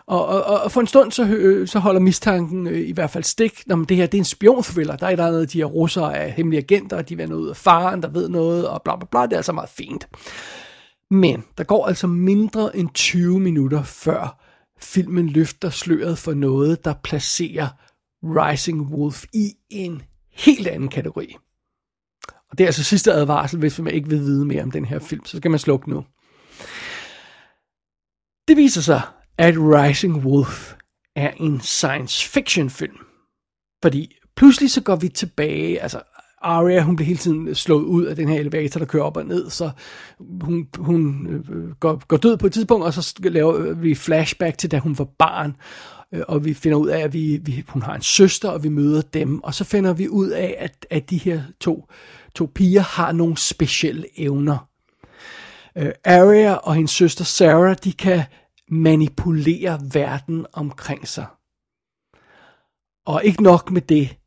Og, 0.05 0.25
og, 0.25 0.43
og 0.43 0.71
for 0.71 0.81
en 0.81 0.87
stund, 0.87 1.11
så, 1.11 1.25
øh, 1.25 1.67
så 1.67 1.79
holder 1.79 1.99
mistanken 1.99 2.67
øh, 2.67 2.89
i 2.89 2.91
hvert 2.91 3.09
fald 3.09 3.23
stik. 3.23 3.63
Når 3.67 3.75
det 3.75 3.97
her 3.97 4.05
det 4.05 4.17
er 4.17 4.21
en 4.21 4.25
spionthriller. 4.25 4.95
Der 4.95 5.07
er 5.07 5.15
der 5.15 5.27
andet, 5.27 5.53
de 5.53 5.57
her 5.57 5.65
russere 5.65 6.17
er 6.17 6.27
hemmelige 6.27 6.61
agenter, 6.61 7.01
de 7.01 7.17
vender 7.17 7.35
ud 7.35 7.49
af 7.49 7.57
faren, 7.57 8.01
der 8.01 8.09
ved 8.09 8.29
noget, 8.29 8.67
og 8.67 8.81
bla 8.81 8.95
bla 8.95 9.07
bla. 9.11 9.21
Det 9.21 9.33
er 9.33 9.37
altså 9.37 9.53
meget 9.53 9.69
fint. 9.69 10.07
Men 11.11 11.43
der 11.57 11.63
går 11.63 11.87
altså 11.87 12.07
mindre 12.07 12.77
end 12.77 12.89
20 12.93 13.39
minutter 13.39 13.83
før 13.83 14.45
filmen 14.81 15.29
løfter 15.29 15.69
sløret 15.69 16.17
for 16.17 16.33
noget, 16.33 16.85
der 16.85 16.93
placerer 17.03 17.67
Rising 18.23 18.81
Wolf 18.81 19.23
i 19.33 19.53
en 19.69 20.01
helt 20.31 20.67
anden 20.67 20.89
kategori. 20.89 21.35
Og 22.51 22.57
det 22.57 22.63
er 22.63 22.67
altså 22.67 22.83
sidste 22.83 23.13
advarsel, 23.13 23.59
hvis 23.59 23.79
man 23.79 23.93
ikke 23.93 24.09
vil 24.09 24.19
vide 24.19 24.45
mere 24.45 24.63
om 24.63 24.71
den 24.71 24.85
her 24.85 24.99
film, 24.99 25.25
så 25.25 25.37
skal 25.37 25.51
man 25.51 25.59
slukke 25.59 25.89
nu. 25.89 26.05
Det 28.47 28.57
viser 28.57 28.81
sig, 28.81 29.01
at 29.39 29.55
Rising 29.57 30.25
Wolf 30.25 30.73
er 31.15 31.31
en 31.37 31.61
science 31.61 32.29
fiction 32.29 32.69
film. 32.69 32.97
Fordi 33.81 34.15
pludselig 34.35 34.71
så 34.71 34.81
går 34.81 34.95
vi 34.95 35.09
tilbage, 35.09 35.81
altså 35.81 36.01
Arya, 36.41 36.81
hun 36.81 36.95
bliver 36.95 37.07
hele 37.07 37.19
tiden 37.19 37.55
slået 37.55 37.83
ud 37.83 38.05
af 38.05 38.15
den 38.15 38.29
her 38.29 38.39
elevator, 38.39 38.79
der 38.79 38.85
kører 38.85 39.03
op 39.03 39.17
og 39.17 39.25
ned, 39.25 39.49
så 39.49 39.69
hun, 40.41 40.67
hun 40.77 41.27
øh, 41.27 41.71
går, 41.79 42.07
går 42.07 42.17
død 42.17 42.37
på 42.37 42.47
et 42.47 42.53
tidspunkt, 42.53 42.85
og 42.85 42.93
så 42.93 43.13
laver 43.23 43.73
vi 43.73 43.95
flashback 43.95 44.57
til, 44.57 44.71
da 44.71 44.79
hun 44.79 44.97
var 44.97 45.07
barn, 45.19 45.55
øh, 46.13 46.21
og 46.27 46.45
vi 46.45 46.53
finder 46.53 46.77
ud 46.77 46.87
af, 46.87 46.99
at 46.99 47.13
vi, 47.13 47.39
vi, 47.43 47.63
hun 47.67 47.81
har 47.81 47.95
en 47.95 48.01
søster, 48.01 48.49
og 48.49 48.63
vi 48.63 48.69
møder 48.69 49.01
dem, 49.01 49.43
og 49.43 49.53
så 49.53 49.63
finder 49.63 49.93
vi 49.93 50.09
ud 50.09 50.29
af, 50.29 50.55
at, 50.59 50.85
at 50.89 51.09
de 51.09 51.17
her 51.17 51.41
to, 51.59 51.87
to 52.35 52.51
piger 52.55 52.81
har 52.81 53.11
nogle 53.11 53.37
specielle 53.37 54.05
evner. 54.17 54.69
Øh, 55.77 55.91
Arya 56.05 56.53
og 56.53 56.75
hendes 56.75 56.91
søster 56.91 57.25
Sarah, 57.25 57.75
de 57.83 57.93
kan 57.93 58.23
manipulere 58.69 59.79
verden 59.93 60.45
omkring 60.53 61.07
sig. 61.07 61.27
Og 63.05 63.23
ikke 63.23 63.43
nok 63.43 63.71
med 63.71 63.81
det, 63.81 64.17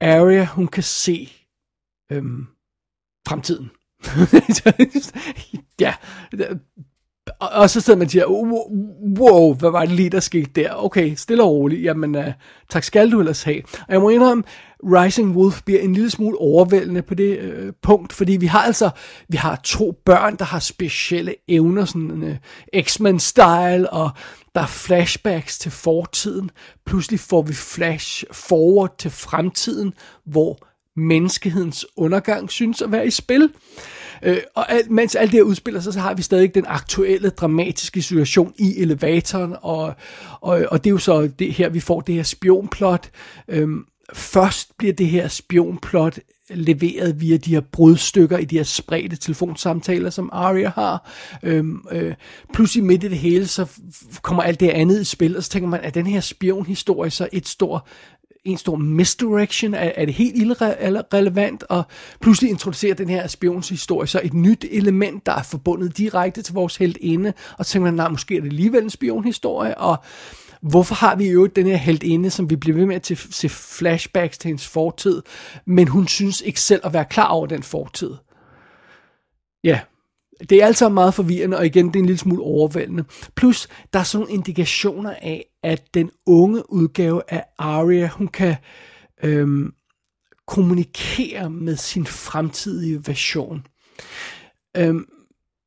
Arya, 0.00 0.44
hun 0.44 0.68
kan 0.68 0.82
se 0.82 1.28
øhm, 2.12 2.46
fremtiden. 3.28 3.70
ja, 5.80 5.94
og, 7.42 7.48
og 7.60 7.70
så 7.70 7.80
sidder 7.80 7.98
man 7.98 8.04
og 8.04 8.10
siger, 8.10 8.26
wow, 9.18 9.54
hvad 9.54 9.70
var 9.70 9.80
det 9.80 9.94
lige, 9.94 10.10
der 10.10 10.20
skete 10.20 10.50
der? 10.56 10.74
Okay, 10.74 11.14
stille 11.14 11.42
og 11.42 11.50
roligt, 11.50 11.82
jamen 11.82 12.14
uh, 12.14 12.24
tak 12.70 12.84
skal 12.84 13.12
du 13.12 13.20
ellers 13.20 13.42
have. 13.42 13.62
Og 13.88 13.92
jeg 13.92 14.00
må 14.00 14.08
indrømme, 14.08 14.44
Rising 14.84 15.36
Wolf 15.36 15.62
bliver 15.62 15.80
en 15.80 15.92
lille 15.92 16.10
smule 16.10 16.38
overvældende 16.38 17.02
på 17.02 17.14
det 17.14 17.38
øh, 17.38 17.72
punkt, 17.82 18.12
fordi 18.12 18.32
vi 18.32 18.46
har 18.46 18.62
altså, 18.62 18.90
vi 19.28 19.36
har 19.36 19.60
to 19.64 19.94
børn, 20.04 20.36
der 20.36 20.44
har 20.44 20.58
specielle 20.58 21.34
evner, 21.48 21.84
sådan 21.84 22.22
uh, 22.22 22.82
X-Men-style, 22.82 23.90
og 23.90 24.10
der 24.54 24.60
er 24.60 24.66
flashbacks 24.66 25.58
til 25.58 25.70
fortiden. 25.70 26.50
Pludselig 26.86 27.20
får 27.20 27.42
vi 27.42 27.52
flash 27.52 28.24
forward 28.32 28.98
til 28.98 29.10
fremtiden, 29.10 29.92
hvor 30.24 30.58
menneskehedens 30.96 31.86
undergang 31.96 32.50
synes 32.50 32.82
at 32.82 32.92
være 32.92 33.06
i 33.06 33.10
spil. 33.10 33.50
Øh, 34.22 34.38
og 34.54 34.72
alt, 34.72 34.90
mens 34.90 35.14
alt 35.14 35.32
det 35.32 35.38
her 35.38 35.44
udspiller 35.44 35.80
sig, 35.80 35.92
så 35.92 36.00
har 36.00 36.14
vi 36.14 36.22
stadig 36.22 36.54
den 36.54 36.64
aktuelle 36.68 37.30
dramatiske 37.30 38.02
situation 38.02 38.54
i 38.58 38.80
elevatoren, 38.80 39.56
og, 39.62 39.94
og, 40.40 40.66
og 40.70 40.84
det 40.84 40.90
er 40.90 40.94
jo 40.94 40.98
så 40.98 41.30
det 41.38 41.52
her, 41.52 41.68
vi 41.68 41.80
får 41.80 42.00
det 42.00 42.14
her 42.14 42.22
spionplot. 42.22 43.10
Øhm, 43.48 43.84
først 44.12 44.78
bliver 44.78 44.92
det 44.92 45.06
her 45.06 45.28
spionplot 45.28 46.18
leveret 46.50 47.20
via 47.20 47.36
de 47.36 47.50
her 47.50 47.60
brudstykker 47.60 48.38
i 48.38 48.44
de 48.44 48.56
her 48.56 48.64
spredte 48.64 49.16
telefonsamtaler, 49.16 50.10
som 50.10 50.30
Aria 50.32 50.72
har. 50.74 51.10
Øhm, 51.42 51.84
øh, 51.90 52.14
pludselig 52.54 52.84
midt 52.84 53.04
i 53.04 53.08
det 53.08 53.18
hele, 53.18 53.46
så 53.46 53.66
kommer 54.22 54.42
alt 54.42 54.60
det 54.60 54.68
andet 54.68 55.00
i 55.00 55.04
spil, 55.04 55.36
og 55.36 55.42
så 55.42 55.50
tænker 55.50 55.68
man, 55.68 55.80
at 55.80 55.94
den 55.94 56.06
her 56.06 56.20
spionhistorie 56.20 57.10
så 57.10 57.28
et 57.32 57.48
stort 57.48 57.82
en 58.44 58.58
stor 58.58 58.76
misdirection? 58.76 59.74
Er, 59.74 59.92
er 59.94 60.04
det 60.04 60.14
helt 60.14 60.36
irrelevant? 60.36 61.62
Og 61.62 61.82
pludselig 62.20 62.50
introducerer 62.50 62.94
den 62.94 63.08
her 63.08 63.26
spionshistorie 63.26 64.06
så 64.06 64.20
et 64.24 64.34
nyt 64.34 64.64
element, 64.70 65.26
der 65.26 65.32
er 65.32 65.42
forbundet 65.42 65.96
direkte 65.96 66.42
til 66.42 66.54
vores 66.54 66.76
heltinde? 66.76 67.32
og 67.58 67.66
så 67.66 67.72
tænker 67.72 67.84
man, 67.84 67.94
nej, 67.94 68.08
måske 68.08 68.36
er 68.36 68.40
det 68.40 68.48
alligevel 68.48 68.82
en 68.82 68.90
spionhistorie, 68.90 69.78
og 69.78 69.96
hvorfor 70.62 70.94
har 70.94 71.16
vi 71.16 71.30
jo 71.30 71.46
den 71.46 71.66
her 71.66 71.76
heltinde, 71.76 72.30
som 72.30 72.50
vi 72.50 72.56
bliver 72.56 72.76
ved 72.76 72.86
med 72.86 72.96
at 72.96 73.06
se 73.30 73.48
flashbacks 73.48 74.38
til 74.38 74.48
hendes 74.48 74.68
fortid, 74.68 75.22
men 75.64 75.88
hun 75.88 76.08
synes 76.08 76.40
ikke 76.40 76.60
selv 76.60 76.80
at 76.84 76.92
være 76.92 77.04
klar 77.04 77.28
over 77.28 77.46
den 77.46 77.62
fortid. 77.62 78.10
Ja, 79.64 79.80
det 80.50 80.62
er 80.62 80.66
altså 80.66 80.88
meget 80.88 81.14
forvirrende, 81.14 81.56
og 81.56 81.66
igen, 81.66 81.86
det 81.86 81.96
er 81.96 82.00
en 82.00 82.06
lille 82.06 82.18
smule 82.18 82.42
overvældende. 82.42 83.04
Plus, 83.36 83.68
der 83.92 83.98
er 83.98 84.02
sådan 84.02 84.22
nogle 84.22 84.34
indikationer 84.34 85.14
af, 85.22 85.44
at 85.62 85.82
den 85.94 86.10
unge 86.26 86.72
udgave 86.72 87.22
af 87.28 87.44
Arya, 87.58 88.06
hun 88.06 88.28
kan 88.28 88.56
øhm, 89.22 89.72
kommunikere 90.46 91.50
med 91.50 91.76
sin 91.76 92.06
fremtidige 92.06 93.06
version. 93.06 93.66
Øhm, 94.76 95.06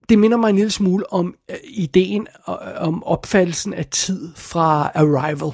det 0.09 0.19
minder 0.19 0.37
mig 0.37 0.49
en 0.49 0.55
lille 0.55 0.71
smule 0.71 1.13
om 1.13 1.35
øh, 1.51 1.57
ideen 1.63 2.27
øh, 2.49 2.55
om 2.77 3.03
opfattelsen 3.03 3.73
af 3.73 3.85
tid 3.85 4.31
fra 4.35 4.91
Arrival. 4.95 5.51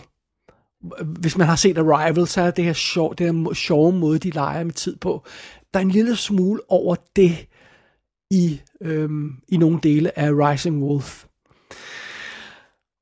Hvis 1.05 1.37
man 1.37 1.47
har 1.47 1.55
set 1.55 1.77
Arrival, 1.77 2.27
så 2.27 2.41
er 2.41 2.51
det 2.51 2.65
her 2.65 2.73
sjov, 2.73 3.15
det 3.15 3.33
her 3.33 3.53
sjove 3.53 3.93
måde, 3.93 4.19
de 4.19 4.29
leger 4.29 4.63
med 4.63 4.73
tid 4.73 4.95
på. 4.95 5.25
Der 5.73 5.79
er 5.79 5.83
en 5.83 5.91
lille 5.91 6.15
smule 6.15 6.61
over 6.69 6.95
det 7.15 7.47
i, 8.31 8.61
øhm, 8.81 9.31
i 9.47 9.57
nogle 9.57 9.79
dele 9.83 10.19
af 10.19 10.29
Rising 10.31 10.83
Wolf. 10.83 11.25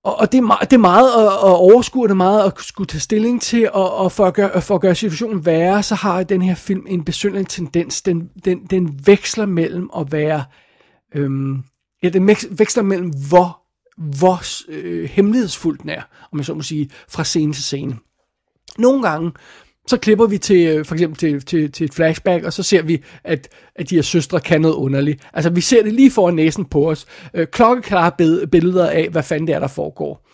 Og, 0.03 0.15
og 0.19 0.31
det, 0.31 0.37
er 0.37 0.41
meget, 0.41 0.71
det 0.71 0.75
er 0.75 0.81
meget 0.81 1.09
at, 1.09 1.33
at 1.33 1.55
overskue, 1.55 2.03
det 2.03 2.11
er 2.11 2.15
meget 2.15 2.45
at 2.45 2.53
skulle 2.61 2.87
tage 2.87 3.01
stilling 3.01 3.41
til, 3.41 3.71
og, 3.71 3.95
og 3.95 4.11
for, 4.11 4.25
at 4.25 4.33
gøre, 4.33 4.61
for 4.61 4.75
at 4.75 4.81
gøre 4.81 4.95
situationen 4.95 5.45
værre, 5.45 5.83
så 5.83 5.95
har 5.95 6.23
den 6.23 6.41
her 6.41 6.55
film 6.55 6.85
en 6.89 7.03
besynderlig 7.03 7.47
tendens. 7.47 8.01
Den, 8.01 8.29
den, 8.45 8.65
den 8.65 8.99
veksler 9.05 9.45
mellem 9.45 9.89
at 9.97 10.11
være... 10.11 10.43
Øhm, 11.15 11.63
ja, 12.03 12.09
den 12.09 12.27
veksler 12.49 12.83
mellem, 12.83 13.11
hvor, 13.29 13.61
hvor 13.97 14.41
øh, 14.71 15.09
hemmelighedsfuldt 15.09 15.81
den 15.81 15.89
er, 15.89 16.01
om 16.31 16.37
man 16.37 16.43
så 16.43 16.53
må 16.53 16.61
sige, 16.61 16.89
fra 17.07 17.23
scene 17.23 17.53
til 17.53 17.63
scene. 17.63 17.97
Nogle 18.77 19.01
gange, 19.01 19.31
så 19.89 19.97
klipper 19.97 20.27
vi 20.27 20.37
til, 20.37 20.67
øh, 20.67 20.85
for 20.85 20.95
eksempel 20.95 21.17
til, 21.17 21.45
til, 21.45 21.71
til 21.71 21.85
et 21.85 21.93
flashback, 21.93 22.43
og 22.43 22.53
så 22.53 22.63
ser 22.63 22.81
vi, 22.81 23.03
at, 23.23 23.47
at 23.75 23.89
de 23.89 23.95
her 23.95 24.01
søstre 24.01 24.39
kan 24.39 24.61
noget 24.61 24.75
underligt. 24.75 25.21
Altså, 25.33 25.49
vi 25.49 25.61
ser 25.61 25.83
det 25.83 25.93
lige 25.93 26.11
foran 26.11 26.35
næsen 26.35 26.65
på 26.65 26.89
os. 26.89 27.05
Øh, 27.33 27.47
klokkeklare 27.47 28.11
billeder 28.47 28.89
af, 28.89 29.09
hvad 29.09 29.23
fanden 29.23 29.47
det 29.47 29.55
er, 29.55 29.59
der 29.59 29.67
foregår. 29.67 30.25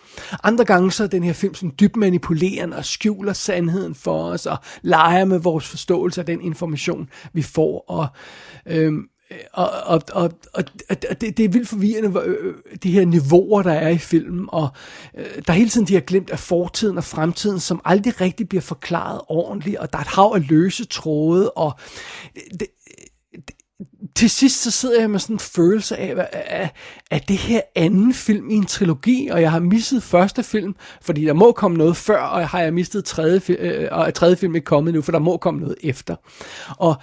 Andre 0.44 0.64
gange 0.64 0.92
så 0.92 1.04
er 1.04 1.08
den 1.08 1.24
her 1.24 1.32
film 1.32 1.54
sådan 1.54 1.72
dybt 1.80 1.96
manipulerende 1.96 2.76
og 2.76 2.84
skjuler 2.84 3.32
sandheden 3.32 3.94
for 3.94 4.22
os, 4.22 4.46
og 4.46 4.56
leger 4.82 5.24
med 5.24 5.38
vores 5.38 5.68
forståelse 5.68 6.20
af 6.20 6.26
den 6.26 6.40
information, 6.40 7.08
vi 7.32 7.42
får. 7.42 7.84
Og, 7.88 8.06
øhm, 8.66 9.02
og, 9.52 9.70
og, 9.70 10.02
og, 10.12 10.30
og, 10.54 10.64
og 10.88 11.20
det, 11.20 11.36
det 11.36 11.44
er 11.44 11.48
vildt 11.48 11.68
forvirrende, 11.68 12.20
øh, 12.20 12.46
øh, 12.46 12.54
de 12.82 12.90
her 12.90 13.04
niveauer, 13.04 13.62
der 13.62 13.72
er 13.72 13.88
i 13.88 13.98
filmen, 13.98 14.48
og 14.48 14.68
øh, 15.18 15.24
der 15.46 15.52
er 15.52 15.56
hele 15.56 15.70
tiden 15.70 15.86
de 15.86 15.92
her 15.92 16.00
glemt 16.00 16.30
af 16.30 16.38
fortiden 16.38 16.98
og 16.98 17.04
fremtiden, 17.04 17.60
som 17.60 17.80
aldrig 17.84 18.20
rigtig 18.20 18.48
bliver 18.48 18.62
forklaret 18.62 19.20
ordentligt, 19.28 19.76
og 19.76 19.92
der 19.92 19.98
er 19.98 20.02
et 20.02 20.08
hav 20.08 20.32
af 20.34 20.48
løse 20.48 20.84
tråde, 20.84 21.50
og 21.50 21.72
øh, 22.36 22.42
det, 22.60 22.68
øh, 23.32 23.40
det, 23.48 23.54
til 24.14 24.30
sidst 24.30 24.62
så 24.62 24.70
sidder 24.70 25.00
jeg 25.00 25.10
med 25.10 25.18
sådan 25.18 25.36
en 25.36 25.40
følelse 25.40 25.96
af, 25.96 26.28
at, 26.32 26.70
at 27.10 27.28
det 27.28 27.36
her 27.36 27.60
anden 27.74 28.14
film 28.14 28.50
i 28.50 28.54
en 28.54 28.66
trilogi, 28.66 29.28
og 29.28 29.40
jeg 29.40 29.50
har 29.50 29.60
misset 29.60 30.02
første 30.02 30.42
film, 30.42 30.74
fordi 31.00 31.24
der 31.24 31.32
må 31.32 31.52
komme 31.52 31.76
noget 31.76 31.96
før, 31.96 32.22
og 32.22 32.48
har 32.48 32.60
jeg 32.60 32.74
mistet 32.74 33.04
tredje, 33.04 33.40
øh, 33.48 33.88
og 33.90 34.14
tredje 34.14 34.36
film 34.36 34.54
ikke 34.54 34.64
kommet 34.64 34.94
nu, 34.94 35.02
for 35.02 35.12
der 35.12 35.18
må 35.18 35.36
komme 35.36 35.60
noget 35.60 35.76
efter. 35.82 36.16
Og 36.78 36.96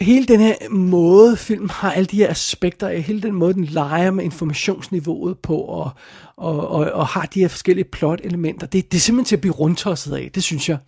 hele 0.00 0.26
den 0.26 0.40
her 0.40 0.54
måde, 0.70 1.36
film 1.36 1.68
har 1.68 1.92
alle 1.92 2.06
de 2.06 2.16
her 2.16 2.30
aspekter 2.30 2.88
af, 2.88 3.02
hele 3.02 3.22
den 3.22 3.34
måde, 3.34 3.54
den 3.54 3.64
leger 3.64 4.10
med 4.10 4.24
informationsniveauet 4.24 5.38
på, 5.38 5.56
og, 5.56 5.90
og, 6.36 6.68
og, 6.68 6.92
og 6.92 7.06
har 7.06 7.26
de 7.26 7.40
her 7.40 7.48
forskellige 7.48 7.84
plot-elementer, 7.84 8.66
det, 8.66 8.92
det 8.92 8.98
er 8.98 9.00
simpelthen 9.00 9.28
til 9.28 9.36
at 9.36 9.40
blive 9.40 9.54
rundtosset 9.54 10.14
af, 10.14 10.30
det 10.34 10.42
synes 10.42 10.68
jeg. 10.68 10.78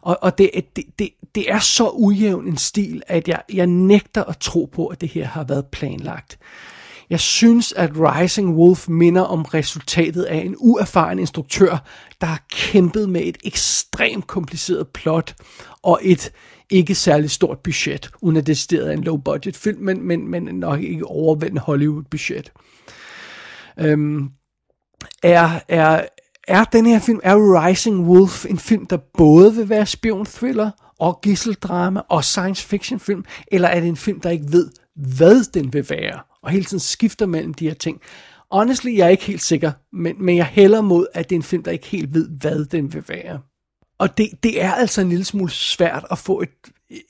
Og, 0.00 0.18
og 0.22 0.38
det, 0.38 0.50
det, 0.76 0.84
det, 0.98 1.10
det 1.34 1.50
er 1.50 1.58
så 1.58 1.88
ujævn 1.88 2.48
en 2.48 2.56
stil, 2.56 3.02
at 3.06 3.28
jeg, 3.28 3.42
jeg 3.52 3.66
nægter 3.66 4.24
at 4.24 4.38
tro 4.38 4.70
på, 4.74 4.86
at 4.86 5.00
det 5.00 5.08
her 5.08 5.26
har 5.26 5.44
været 5.44 5.66
planlagt. 5.66 6.38
Jeg 7.10 7.20
synes, 7.20 7.72
at 7.72 7.90
Rising 7.94 8.54
Wolf 8.54 8.88
minder 8.88 9.22
om 9.22 9.42
resultatet 9.42 10.22
af 10.22 10.36
en 10.36 10.54
uerfaren 10.58 11.18
instruktør, 11.18 11.78
der 12.20 12.26
har 12.26 12.42
kæmpet 12.52 13.08
med 13.08 13.20
et 13.24 13.38
ekstremt 13.44 14.26
kompliceret 14.26 14.88
plot 14.88 15.34
og 15.82 16.00
et 16.02 16.32
ikke 16.72 16.94
særlig 16.94 17.30
stort 17.30 17.58
budget, 17.58 18.10
uden 18.20 18.36
at 18.36 18.46
det 18.46 18.72
er 18.72 18.90
en 18.90 19.04
low 19.04 19.16
budget 19.16 19.56
film, 19.56 19.80
men, 19.80 20.02
men, 20.02 20.28
men 20.28 20.42
nok 20.42 20.80
ikke 20.80 21.06
overvældende 21.06 21.62
Hollywood 21.62 22.02
budget. 22.10 22.52
Øhm, 23.80 24.28
er, 25.22 25.60
er, 25.68 26.04
er 26.48 26.64
den 26.64 26.86
her 26.86 26.98
film, 26.98 27.20
er 27.22 27.36
Rising 27.36 28.06
Wolf 28.06 28.46
en 28.46 28.58
film, 28.58 28.86
der 28.86 28.98
både 29.18 29.54
vil 29.54 29.68
være 29.68 29.86
spion-thriller 29.86 30.70
og 30.98 31.20
gisseldrama 31.22 32.00
og 32.08 32.24
science 32.24 32.66
fiction 32.66 33.00
film, 33.00 33.24
eller 33.46 33.68
er 33.68 33.80
det 33.80 33.88
en 33.88 33.96
film, 33.96 34.20
der 34.20 34.30
ikke 34.30 34.52
ved, 34.52 34.70
hvad 34.94 35.52
den 35.54 35.72
vil 35.72 35.86
være, 35.90 36.20
og 36.42 36.50
hele 36.50 36.64
tiden 36.64 36.80
skifter 36.80 37.26
mellem 37.26 37.54
de 37.54 37.68
her 37.68 37.74
ting? 37.74 38.00
Honestly, 38.50 38.96
jeg 38.96 39.04
er 39.04 39.08
ikke 39.08 39.24
helt 39.24 39.42
sikker, 39.42 39.72
men, 39.92 40.16
men 40.18 40.36
jeg 40.36 40.46
hælder 40.46 40.80
mod, 40.80 41.06
at 41.14 41.30
det 41.30 41.36
er 41.36 41.38
en 41.38 41.42
film, 41.42 41.62
der 41.62 41.70
ikke 41.70 41.86
helt 41.86 42.14
ved, 42.14 42.28
hvad 42.40 42.64
den 42.64 42.92
vil 42.92 43.04
være. 43.08 43.40
Og 44.02 44.18
det, 44.18 44.28
det 44.42 44.62
er 44.62 44.72
altså 44.72 45.00
en 45.00 45.08
lille 45.08 45.24
smule 45.24 45.50
svært 45.50 46.04
at 46.10 46.18
få 46.18 46.40
et, 46.40 46.50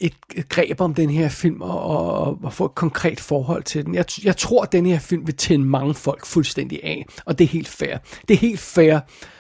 et, 0.01 0.15
et 0.35 0.49
greb 0.49 0.81
om 0.81 0.95
den 0.95 1.11
her 1.11 1.29
film 1.29 1.61
og, 1.61 1.83
og, 1.83 2.39
og 2.43 2.53
få 2.53 2.65
et 2.65 2.75
konkret 2.75 3.21
forhold 3.21 3.63
til 3.63 3.87
den. 3.87 3.95
Jeg, 3.95 4.05
jeg 4.25 4.37
tror, 4.37 4.63
at 4.63 4.73
den 4.73 4.87
her 4.87 4.99
film 4.99 5.27
vil 5.27 5.37
tænde 5.37 5.65
mange 5.65 5.95
folk 5.95 6.27
fuldstændig 6.27 6.81
af, 6.85 7.07
og 7.25 7.39
det 7.39 7.45
er 7.45 7.49
helt 7.49 7.69
fair. 7.69 7.97
Det 8.29 8.35
er 8.35 8.39
helt 8.39 8.61
fair, 8.61 8.99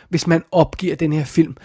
hvis 0.08 0.26
man 0.26 0.42
opgiver 0.52 0.96
den 0.96 1.12
her 1.12 1.24
film 1.24 1.56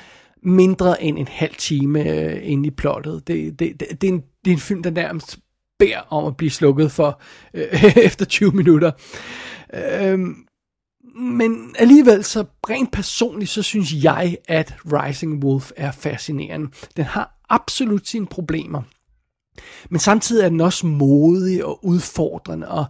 mindre 0.44 1.04
end 1.04 1.18
en 1.18 1.28
halv 1.28 1.56
time 1.56 2.12
øh, 2.12 2.40
inde 2.44 2.68
i 2.68 2.72
plottet. 2.72 3.28
Det, 3.28 3.60
det, 3.60 3.80
det, 3.80 4.02
det, 4.02 4.08
er 4.08 4.14
en, 4.14 4.24
det 4.46 4.52
er 4.52 4.56
en 4.56 4.60
film, 4.60 4.84
der 4.84 4.92
nærmest 4.92 5.40
beder 5.80 6.00
om 6.10 6.26
at 6.26 6.38
blive 6.38 6.52
slukket 6.52 6.92
for 6.92 7.22
øh, 7.54 7.98
efter 8.08 8.26
20 8.26 8.52
minutter. 8.52 8.92
Øh, 9.74 10.20
men 11.18 11.76
alligevel, 11.80 12.24
så 12.24 12.46
rent 12.70 12.92
personligt, 12.92 13.52
så 13.52 13.62
synes 13.62 13.94
jeg, 14.04 14.38
at 14.48 14.76
Rising 14.86 15.44
Wolf 15.44 15.72
er 15.76 15.92
fascinerende. 15.92 16.68
Den 16.98 17.06
har 17.06 17.40
absolut 17.50 18.08
sine 18.08 18.26
problemer. 18.26 18.82
Men 19.90 20.00
samtidig 20.00 20.46
er 20.46 20.50
den 20.50 20.62
også 20.62 20.88
modig 20.88 21.66
og 21.66 21.86
udfordrende, 21.86 22.68
og 22.68 22.86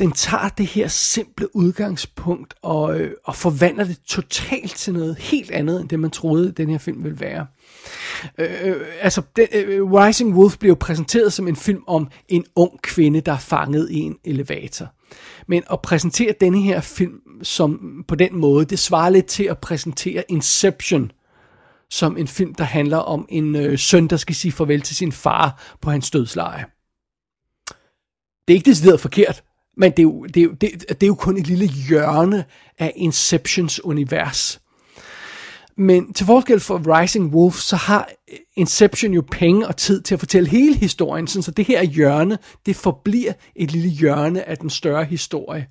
den 0.00 0.12
tager 0.12 0.48
det 0.48 0.66
her 0.66 0.88
simple 0.88 1.56
udgangspunkt 1.56 2.54
og, 2.62 3.00
øh, 3.00 3.12
og 3.24 3.36
forvandler 3.36 3.84
det 3.84 3.98
totalt 4.06 4.74
til 4.74 4.92
noget 4.92 5.16
helt 5.16 5.50
andet, 5.50 5.80
end 5.80 5.88
det 5.88 6.00
man 6.00 6.10
troede, 6.10 6.52
den 6.52 6.70
her 6.70 6.78
film 6.78 7.04
ville 7.04 7.20
være. 7.20 7.46
Øh, 8.38 8.50
øh 8.62 8.76
altså, 9.00 9.22
den, 9.36 9.46
øh, 9.52 9.92
Rising 9.92 10.36
Wolf 10.36 10.58
blev 10.58 10.76
præsenteret 10.76 11.32
som 11.32 11.48
en 11.48 11.56
film 11.56 11.82
om 11.86 12.08
en 12.28 12.44
ung 12.56 12.82
kvinde, 12.82 13.20
der 13.20 13.32
er 13.32 13.38
fanget 13.38 13.90
i 13.90 13.98
en 13.98 14.16
elevator. 14.24 14.92
Men 15.48 15.62
at 15.72 15.82
præsentere 15.82 16.34
denne 16.40 16.62
her 16.62 16.80
film 16.80 17.20
som 17.42 18.04
på 18.08 18.14
den 18.14 18.36
måde, 18.36 18.64
det 18.64 18.78
svarer 18.78 19.10
lidt 19.10 19.26
til 19.26 19.44
at 19.44 19.58
præsentere 19.58 20.24
Inception 20.28 21.10
som 21.90 22.16
en 22.16 22.28
film, 22.28 22.54
der 22.54 22.64
handler 22.64 22.96
om 22.96 23.26
en 23.28 23.56
øh, 23.56 23.78
søn, 23.78 24.06
der 24.06 24.16
skal 24.16 24.34
sige 24.34 24.52
farvel 24.52 24.80
til 24.80 24.96
sin 24.96 25.12
far 25.12 25.76
på 25.80 25.90
hans 25.90 26.10
dødsleje. 26.10 26.64
Det 28.48 28.54
er 28.54 28.56
ikke 28.56 28.70
decideret 28.70 29.00
forkert, 29.00 29.44
men 29.76 29.90
det 29.90 29.98
er, 29.98 30.02
jo, 30.02 30.24
det, 30.24 30.36
er 30.36 30.44
jo, 30.44 30.52
det, 30.52 30.88
det 30.88 31.02
er 31.02 31.06
jo 31.06 31.14
kun 31.14 31.36
et 31.36 31.46
lille 31.46 31.66
hjørne 31.66 32.44
af 32.78 32.92
Inceptions 32.96 33.84
univers. 33.84 34.60
Men 35.78 36.12
til 36.12 36.26
forskel 36.26 36.60
for 36.60 37.00
Rising 37.00 37.34
Wolf, 37.34 37.54
så 37.54 37.76
har 37.76 38.08
Inception 38.56 39.12
jo 39.12 39.22
penge 39.30 39.68
og 39.68 39.76
tid 39.76 40.02
til 40.02 40.14
at 40.14 40.20
fortælle 40.20 40.48
hele 40.48 40.76
historien, 40.76 41.26
så 41.26 41.50
det 41.50 41.64
her 41.64 41.82
hjørne, 41.82 42.38
det 42.66 42.76
forbliver 42.76 43.32
et 43.56 43.72
lille 43.72 43.88
hjørne 43.88 44.48
af 44.48 44.58
den 44.58 44.70
større 44.70 45.04
historie. 45.04 45.66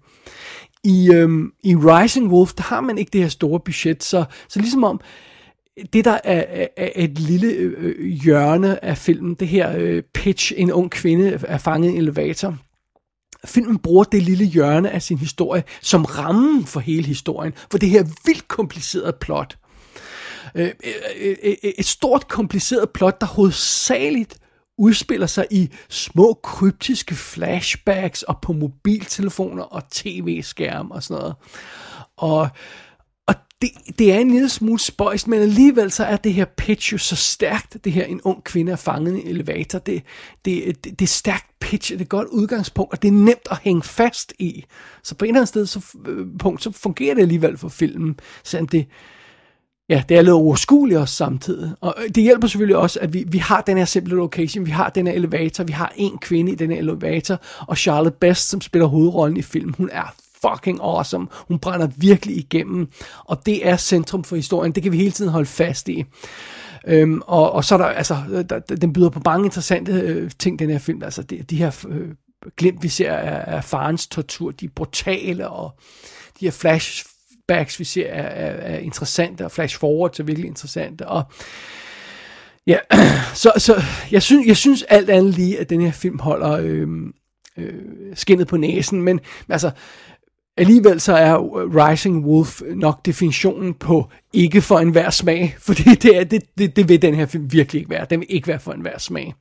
I, 0.84 1.12
øhm, 1.14 1.52
i 1.64 1.76
Rising 1.76 2.32
Wolf, 2.32 2.54
der 2.54 2.64
har 2.64 2.82
man 2.82 2.98
ikke 2.98 3.10
det 3.14 3.22
her 3.22 3.28
store 3.28 3.60
budget, 3.60 4.04
så, 4.04 4.26
så 4.48 4.60
ligesom 4.60 4.84
om, 4.84 5.02
det 5.94 6.06
der 6.06 6.20
er, 6.24 6.68
er 6.78 6.90
et 6.96 7.20
lille 7.20 7.48
øh, 7.48 8.06
hjørne 8.06 8.86
af 8.86 8.98
filmen, 8.98 9.34
det 9.34 9.48
her 9.48 9.78
øh, 9.78 10.04
pitch, 10.14 10.54
en 10.56 10.72
ung 10.72 10.92
kvinde 10.92 11.40
er 11.48 11.58
fanget 11.58 11.90
i 11.90 11.92
en 11.92 11.98
elevator, 11.98 12.58
filmen 13.46 13.78
bruger 13.78 14.04
det 14.04 14.24
lille 14.24 14.46
hjørne 14.46 14.92
af 14.92 15.02
sin 15.02 15.18
historie 15.18 15.64
som 15.82 16.06
rammen 16.06 16.66
for 16.66 16.80
hele 16.80 17.08
historien, 17.08 17.54
for 17.72 17.78
det 17.78 17.90
her 17.90 18.04
vildt 18.26 18.48
komplicerede 18.48 19.18
plot. 19.22 19.58
Øh 20.56 20.72
øh, 20.84 20.94
øh, 21.18 21.36
øh, 21.44 21.72
et 21.78 21.86
stort 21.86 22.28
kompliceret 22.28 22.90
plot, 22.90 23.22
der 23.22 23.28
hovedsageligt 23.28 24.38
udspiller 24.78 25.28
sig 25.28 25.48
i 25.52 25.70
små 25.90 26.40
kryptiske 26.44 27.16
flashbacks 27.16 28.24
og 28.24 28.38
på 28.42 28.54
mobiltelefoner 28.54 29.64
og 29.64 29.90
tv-skærm 29.92 30.92
og 30.92 31.04
sådan 31.04 31.22
noget. 31.22 31.36
Og 32.18 32.50
og 33.28 33.36
det, 33.62 33.70
det 34.00 34.14
er 34.14 34.20
en 34.20 34.32
lille 34.32 34.50
smule 34.50 34.80
spøjst, 34.80 35.28
men 35.28 35.42
alligevel 35.42 35.92
så 35.92 36.06
er 36.06 36.18
det 36.18 36.34
her 36.34 36.46
pitch 36.46 36.94
jo 36.94 36.98
så 36.98 37.16
stærkt, 37.16 37.78
det 37.84 37.92
her 37.92 38.06
en 38.06 38.22
ung 38.22 38.44
kvinde 38.44 38.72
er 38.72 38.76
fanget 38.76 39.18
i 39.18 39.22
en 39.22 39.28
elevator. 39.28 39.80
Det, 39.80 40.04
det, 40.46 40.84
det, 40.84 41.00
det 41.00 41.06
er 41.06 41.10
stærkt 41.10 41.46
pitch, 41.60 41.92
det 41.92 42.00
er 42.00 42.04
et 42.04 42.10
godt 42.10 42.28
udgangspunkt, 42.28 42.94
og 42.94 43.02
det 43.02 43.08
er 43.08 43.12
nemt 43.12 43.48
at 43.52 43.58
hænge 43.62 43.84
fast 43.84 44.34
i. 44.40 44.66
Så 45.04 45.16
på 45.16 45.26
en 45.26 45.30
eller 45.30 45.40
anden 45.40 45.48
sted, 45.48 45.66
så, 45.66 45.98
øh, 46.08 46.28
punkt, 46.40 46.64
så 46.64 46.72
fungerer 46.72 47.14
det 47.14 47.22
alligevel 47.22 47.58
for 47.58 47.70
filmen, 47.70 48.20
selvom 48.44 48.68
det, 48.68 48.88
Ja, 49.90 50.04
det 50.10 50.18
er 50.18 50.22
lidt 50.22 50.34
overskueligt 50.34 51.00
også 51.00 51.16
samtidig. 51.16 51.72
Og 51.82 51.96
øh, 51.98 52.10
det 52.10 52.24
hjælper 52.24 52.48
selvfølgelig 52.48 52.78
også, 52.78 53.00
at 53.00 53.14
vi, 53.14 53.24
vi 53.28 53.38
har 53.38 53.62
den 53.62 53.78
her 53.78 53.86
simple 53.86 54.16
location, 54.16 54.66
vi 54.66 54.72
har 54.72 54.90
den 54.90 55.08
her 55.08 55.14
elevator, 55.14 55.64
vi 55.64 55.72
har 55.72 55.94
en 55.96 56.18
kvinde 56.18 56.52
i 56.52 56.56
den 56.56 56.72
her 56.72 56.78
elevator, 56.78 57.40
og 57.60 57.78
Charlotte 57.78 58.18
Best, 58.22 58.50
som 58.50 58.62
spiller 58.62 58.86
hovedrollen 58.88 59.38
i 59.38 59.42
filmen, 59.42 59.76
hun 59.78 59.90
er 59.92 60.16
fucking 60.42 60.80
awesome. 60.82 61.28
Hun 61.48 61.60
brænder 61.60 61.88
virkelig 61.96 62.38
igennem, 62.38 62.88
og 63.26 63.46
det 63.46 63.68
er 63.68 63.78
centrum 63.78 64.24
for 64.24 64.36
historien. 64.36 64.72
Det 64.72 64.84
kan 64.84 64.92
vi 64.92 64.98
hele 64.98 65.12
tiden 65.12 65.32
holde 65.32 65.46
fast 65.46 65.90
i. 65.90 66.06
Øhm, 66.88 67.22
og, 67.28 67.52
og 67.52 67.66
så 67.66 67.76
er 67.76 67.80
der, 67.80 67.86
altså, 67.86 68.18
øh, 68.32 68.46
der, 68.50 68.60
den 68.60 68.94
byder 68.94 69.10
på 69.10 69.22
mange 69.26 69.46
interessante 69.46 69.92
øh, 69.92 70.32
ting, 70.40 70.60
den 70.60 70.70
her 70.70 70.80
film. 70.80 71.04
Altså, 71.04 71.24
de, 71.24 71.44
de 71.50 71.58
her 71.58 71.86
øh, 71.90 72.08
glimt, 72.58 72.84
vi 72.84 72.88
ser 72.88 73.14
af, 73.14 73.56
af 73.56 73.64
farens 73.64 74.08
tortur, 74.08 74.52
de 74.52 74.66
er 74.66 74.70
brutale, 74.76 75.50
og 75.50 75.72
de 76.40 76.46
her 76.46 76.52
flashbacks, 77.50 77.80
vi 77.80 77.84
ser, 77.84 78.08
er, 78.08 78.48
er, 78.48 78.74
er 78.74 78.78
interessante, 78.78 79.46
og 79.46 79.52
flash 79.52 79.80
forward 79.80 80.20
er 80.20 80.24
virkelig 80.24 80.48
interessante, 80.48 81.08
og 81.08 81.24
ja, 82.68 82.78
så, 83.34 83.52
så 83.58 83.82
jeg, 84.12 84.22
synes, 84.22 84.48
jeg 84.48 84.58
synes 84.58 84.84
alt 84.84 85.10
andet 85.10 85.34
lige, 85.34 85.60
at 85.60 85.70
den 85.70 85.82
her 85.82 85.92
film 85.92 86.20
holder 86.20 86.52
øh, 86.52 86.88
øh, 87.58 87.74
skinnet 88.14 88.48
på 88.48 88.58
næsen, 88.58 89.02
men 89.02 89.20
altså, 89.50 89.72
Alligevel 90.58 91.00
så 91.00 91.14
er 91.14 91.38
Rising 91.90 92.26
Wolf 92.26 92.62
nok 92.76 93.06
definitionen 93.06 93.74
på 93.74 94.10
ikke 94.34 94.62
for 94.62 94.80
enhver 94.80 95.10
smag, 95.10 95.56
fordi 95.68 95.84
det, 95.84 96.18
er, 96.18 96.24
det, 96.24 96.42
det, 96.58 96.76
det 96.76 96.90
vil 96.90 97.02
den 97.02 97.16
her 97.16 97.26
film 97.26 97.52
virkelig 97.52 97.80
ikke 97.80 97.90
være. 97.90 98.06
Den 98.10 98.20
vil 98.20 98.28
ikke 98.30 98.48
være 98.48 98.60
for 98.60 98.72
enhver 98.72 98.98
smag. 98.98 99.34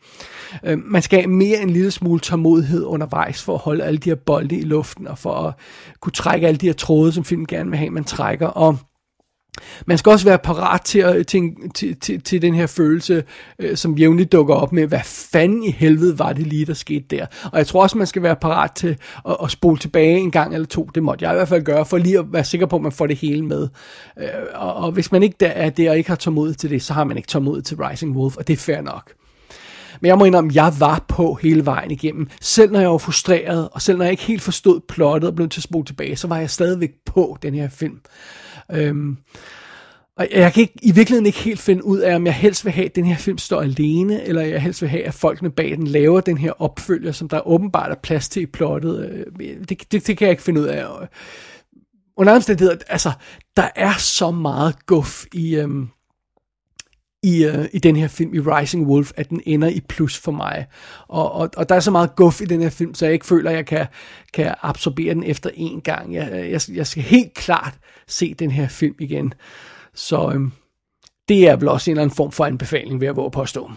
Øh, 0.65 0.79
man 0.79 1.03
skal 1.03 1.19
have 1.19 1.31
mere 1.31 1.63
en 1.63 1.71
lille 1.71 1.91
smule 1.91 2.21
tålmodighed 2.21 2.85
undervejs 2.85 3.43
for 3.43 3.55
at 3.55 3.61
holde 3.61 3.85
alle 3.85 3.99
de 3.99 4.11
her 4.11 4.17
bolde 4.17 4.57
i 4.57 4.63
luften, 4.63 5.09
og 5.09 5.19
for 5.19 5.35
at 5.35 5.55
kunne 6.01 6.13
trække 6.13 6.47
alle 6.47 6.59
de 6.59 6.67
her 6.67 6.73
tråde, 6.73 7.13
som 7.13 7.25
filmen 7.25 7.47
gerne 7.47 7.71
vil 7.71 7.79
have, 7.79 7.91
man 7.91 8.05
trækker. 8.05 8.47
Og 8.47 8.79
man 9.87 9.99
skal 9.99 10.11
også 10.11 10.25
være 10.25 10.39
parat 10.39 10.81
til, 10.81 10.99
at, 10.99 11.27
til, 11.27 11.43
til, 11.75 11.97
til, 12.01 12.21
til 12.21 12.43
den 12.43 12.55
her 12.55 12.67
følelse, 12.67 13.25
øh, 13.59 13.77
som 13.77 13.95
jævnligt 13.95 14.33
dukker 14.33 14.55
op 14.55 14.73
med, 14.73 14.87
hvad 14.87 15.01
fanden 15.05 15.63
i 15.63 15.71
helvede 15.71 16.19
var 16.19 16.33
det 16.33 16.47
lige, 16.47 16.67
der 16.67 16.75
skete 16.75 17.05
der. 17.11 17.27
Og 17.53 17.59
jeg 17.59 17.67
tror 17.67 17.83
også, 17.83 17.99
man 17.99 18.07
skal 18.07 18.23
være 18.23 18.37
parat 18.37 18.73
til 18.73 18.97
at, 19.29 19.37
at 19.43 19.51
spole 19.51 19.79
tilbage 19.79 20.19
en 20.19 20.31
gang 20.31 20.55
eller 20.55 20.67
to. 20.67 20.91
Det 20.95 21.03
måtte 21.03 21.25
jeg 21.25 21.33
i 21.33 21.37
hvert 21.37 21.49
fald 21.49 21.63
gøre, 21.63 21.87
for 21.87 21.99
lige 21.99 22.19
at 22.19 22.25
være 22.33 22.45
sikker 22.45 22.67
på, 22.67 22.77
at 22.77 22.83
man 22.83 22.93
får 22.93 23.07
det 23.07 23.17
hele 23.17 23.45
med. 23.45 23.69
Øh, 24.19 24.29
og, 24.55 24.75
og 24.75 24.93
hvis 24.93 25.13
man 25.13 25.23
ikke 25.23 25.37
der 25.41 25.49
er 25.49 25.71
det, 25.71 25.91
og 25.91 25.99
ikke 25.99 26.11
har 26.11 26.17
tålmodighed 26.17 26.55
til 26.55 26.71
det, 26.71 26.83
så 26.83 26.93
har 26.93 27.05
man 27.05 27.17
ikke 27.17 27.27
tålmodighed 27.27 27.65
til 27.65 27.77
Rising 27.77 28.17
Wolf, 28.17 28.37
og 28.37 28.47
det 28.49 28.53
er 28.53 28.57
fair 28.57 28.81
nok. 28.81 29.13
Men 30.01 30.09
jeg 30.09 30.19
må 30.19 30.25
indrømme, 30.25 30.51
at 30.51 30.55
jeg 30.55 30.73
var 30.79 31.05
på 31.09 31.35
hele 31.35 31.67
vejen 31.67 31.91
igennem. 31.91 32.29
Selv 32.41 32.73
når 32.73 32.81
jeg 32.81 32.91
var 32.91 32.99
frustreret, 32.99 33.69
og 33.73 33.83
selv 33.83 33.99
når 33.99 34.05
jeg 34.05 34.13
ikke 34.13 34.23
helt 34.23 34.43
forstod 34.43 34.81
plottet 34.89 35.31
og 35.31 35.37
blev 35.37 35.49
til 35.49 35.61
at 35.61 35.65
spole 35.65 35.85
tilbage, 35.85 36.17
så 36.17 36.29
var 36.29 36.39
jeg 36.39 36.51
stadigvæk 36.51 36.91
på 37.07 37.39
den 37.43 37.55
her 37.55 37.69
film. 37.69 38.01
Øhm, 38.73 39.17
og 40.17 40.29
jeg 40.31 40.53
kan 40.53 40.61
ikke, 40.61 40.75
i 40.83 40.93
virkeligheden 40.93 41.27
ikke 41.27 41.39
helt 41.39 41.61
finde 41.61 41.85
ud 41.85 41.99
af, 41.99 42.17
om 42.17 42.27
jeg 42.27 42.35
helst 42.35 42.65
vil 42.65 42.73
have, 42.73 42.85
at 42.85 42.97
den 42.97 43.05
her 43.05 43.17
film 43.17 43.39
står 43.39 43.61
alene, 43.61 44.25
eller 44.25 44.43
jeg 44.43 44.63
helst 44.63 44.83
vil 44.83 44.91
have, 44.91 45.05
at 45.05 45.15
folkene 45.15 45.51
bag 45.51 45.71
den 45.71 45.87
laver 45.87 46.21
den 46.21 46.39
her 46.39 46.63
opfølger, 46.63 47.13
som 47.13 47.29
der 47.29 47.49
åbenbart 47.49 47.91
er 47.91 48.01
plads 48.03 48.29
til 48.29 48.43
i 48.43 48.47
plottet. 48.47 49.11
Øh, 49.11 49.49
det, 49.69 49.93
det, 49.93 50.07
det 50.07 50.19
kan 50.19 50.27
jeg 50.27 50.31
ikke 50.31 50.43
finde 50.43 50.61
ud 50.61 50.67
af. 50.67 50.87
Under 52.17 52.35
omstændigheder, 52.35 52.77
altså, 52.89 53.13
der 53.57 53.69
er 53.77 53.93
så 53.99 54.31
meget 54.31 54.87
guf 54.87 55.25
i, 55.33 55.57
øhm, 55.57 55.89
i, 57.25 57.45
øh, 57.45 57.65
i 57.73 57.79
den 57.79 57.97
her 57.97 58.09
film, 58.09 58.35
i 58.35 58.41
Rising 58.41 58.87
Wolf, 58.87 59.13
at 59.17 59.31
den 59.31 59.41
ender 59.47 59.69
i 59.69 59.81
plus 59.89 60.19
for 60.19 60.33
mig. 60.33 60.67
Og, 61.09 61.33
og, 61.33 61.51
og 61.57 61.69
der 61.69 61.75
er 61.75 61.81
så 61.81 61.91
meget 61.91 62.17
guf 62.17 62.41
i 62.41 62.45
den 62.45 62.63
her 62.63 62.71
film, 62.71 62.95
så 62.95 63.07
jeg 63.07 63.13
ikke 63.13 63.27
føler, 63.27 63.51
at 63.51 63.57
jeg 63.57 63.67
kan, 63.67 63.87
kan 64.35 64.55
absorbere 64.63 65.15
den 65.15 65.25
efter 65.25 65.51
en 65.55 65.81
gang. 65.81 66.15
Jeg, 66.15 66.31
øh, 66.33 66.51
jeg, 66.51 66.61
jeg 66.75 66.87
skal 66.87 67.03
helt 67.03 67.35
klart 67.35 67.75
se 68.09 68.35
den 68.35 68.51
her 68.51 68.69
film 68.69 68.95
igen. 68.99 69.35
Så 69.95 70.33
øh, 70.35 70.41
det 71.29 71.49
er 71.49 71.57
vel 71.57 71.69
også 71.69 71.91
en 71.91 71.93
eller 71.93 72.03
anden 72.03 72.17
form 72.17 72.33
for 72.33 72.45
anbefaling, 72.45 73.01
ved 73.01 73.09
at 73.09 73.17
våge 73.17 73.31
påstå. 73.31 73.71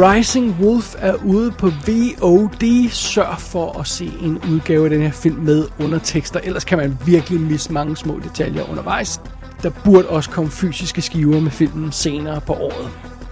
Rising 0.00 0.56
Wolf 0.60 0.94
er 0.98 1.14
ude 1.24 1.50
på 1.50 1.66
VOD. 1.66 2.90
Sørg 2.90 3.40
for 3.40 3.80
at 3.80 3.86
se 3.86 4.12
en 4.22 4.38
udgave 4.50 4.84
af 4.84 4.90
den 4.90 5.02
her 5.02 5.10
film 5.10 5.36
med 5.36 5.64
undertekster, 5.80 6.40
ellers 6.44 6.64
kan 6.64 6.78
man 6.78 6.98
virkelig 7.06 7.40
misse 7.40 7.72
mange 7.72 7.96
små 7.96 8.20
detaljer 8.24 8.70
undervejs. 8.70 9.20
Der 9.62 9.70
burde 9.84 10.08
også 10.08 10.30
komme 10.30 10.50
fysiske 10.50 11.02
skiver 11.02 11.40
med 11.40 11.50
filmen 11.50 11.92
senere 11.92 12.40
på 12.40 12.52
året. 12.52 12.90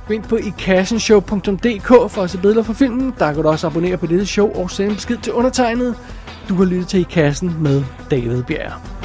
Gå 0.09 0.15
ind 0.15 0.23
på 0.23 0.37
ikassenshow.dk 0.37 1.89
for 1.89 2.23
at 2.23 2.31
se 2.31 2.39
billeder 2.39 2.63
fra 2.63 2.73
filmen. 2.73 3.15
Der 3.19 3.33
kan 3.33 3.43
du 3.43 3.49
også 3.49 3.67
abonnere 3.67 3.97
på 3.97 4.07
dette 4.07 4.27
show 4.27 4.53
og 4.63 4.71
sende 4.71 4.95
besked 4.95 5.19
til 5.23 5.33
undertegnet. 5.33 5.95
Du 6.49 6.55
har 6.55 6.65
lyttet 6.65 6.89
til 6.89 7.01
I 7.01 7.07
Kassen 7.11 7.57
med 7.61 7.85
David 8.11 8.43
Bjerg. 8.43 8.96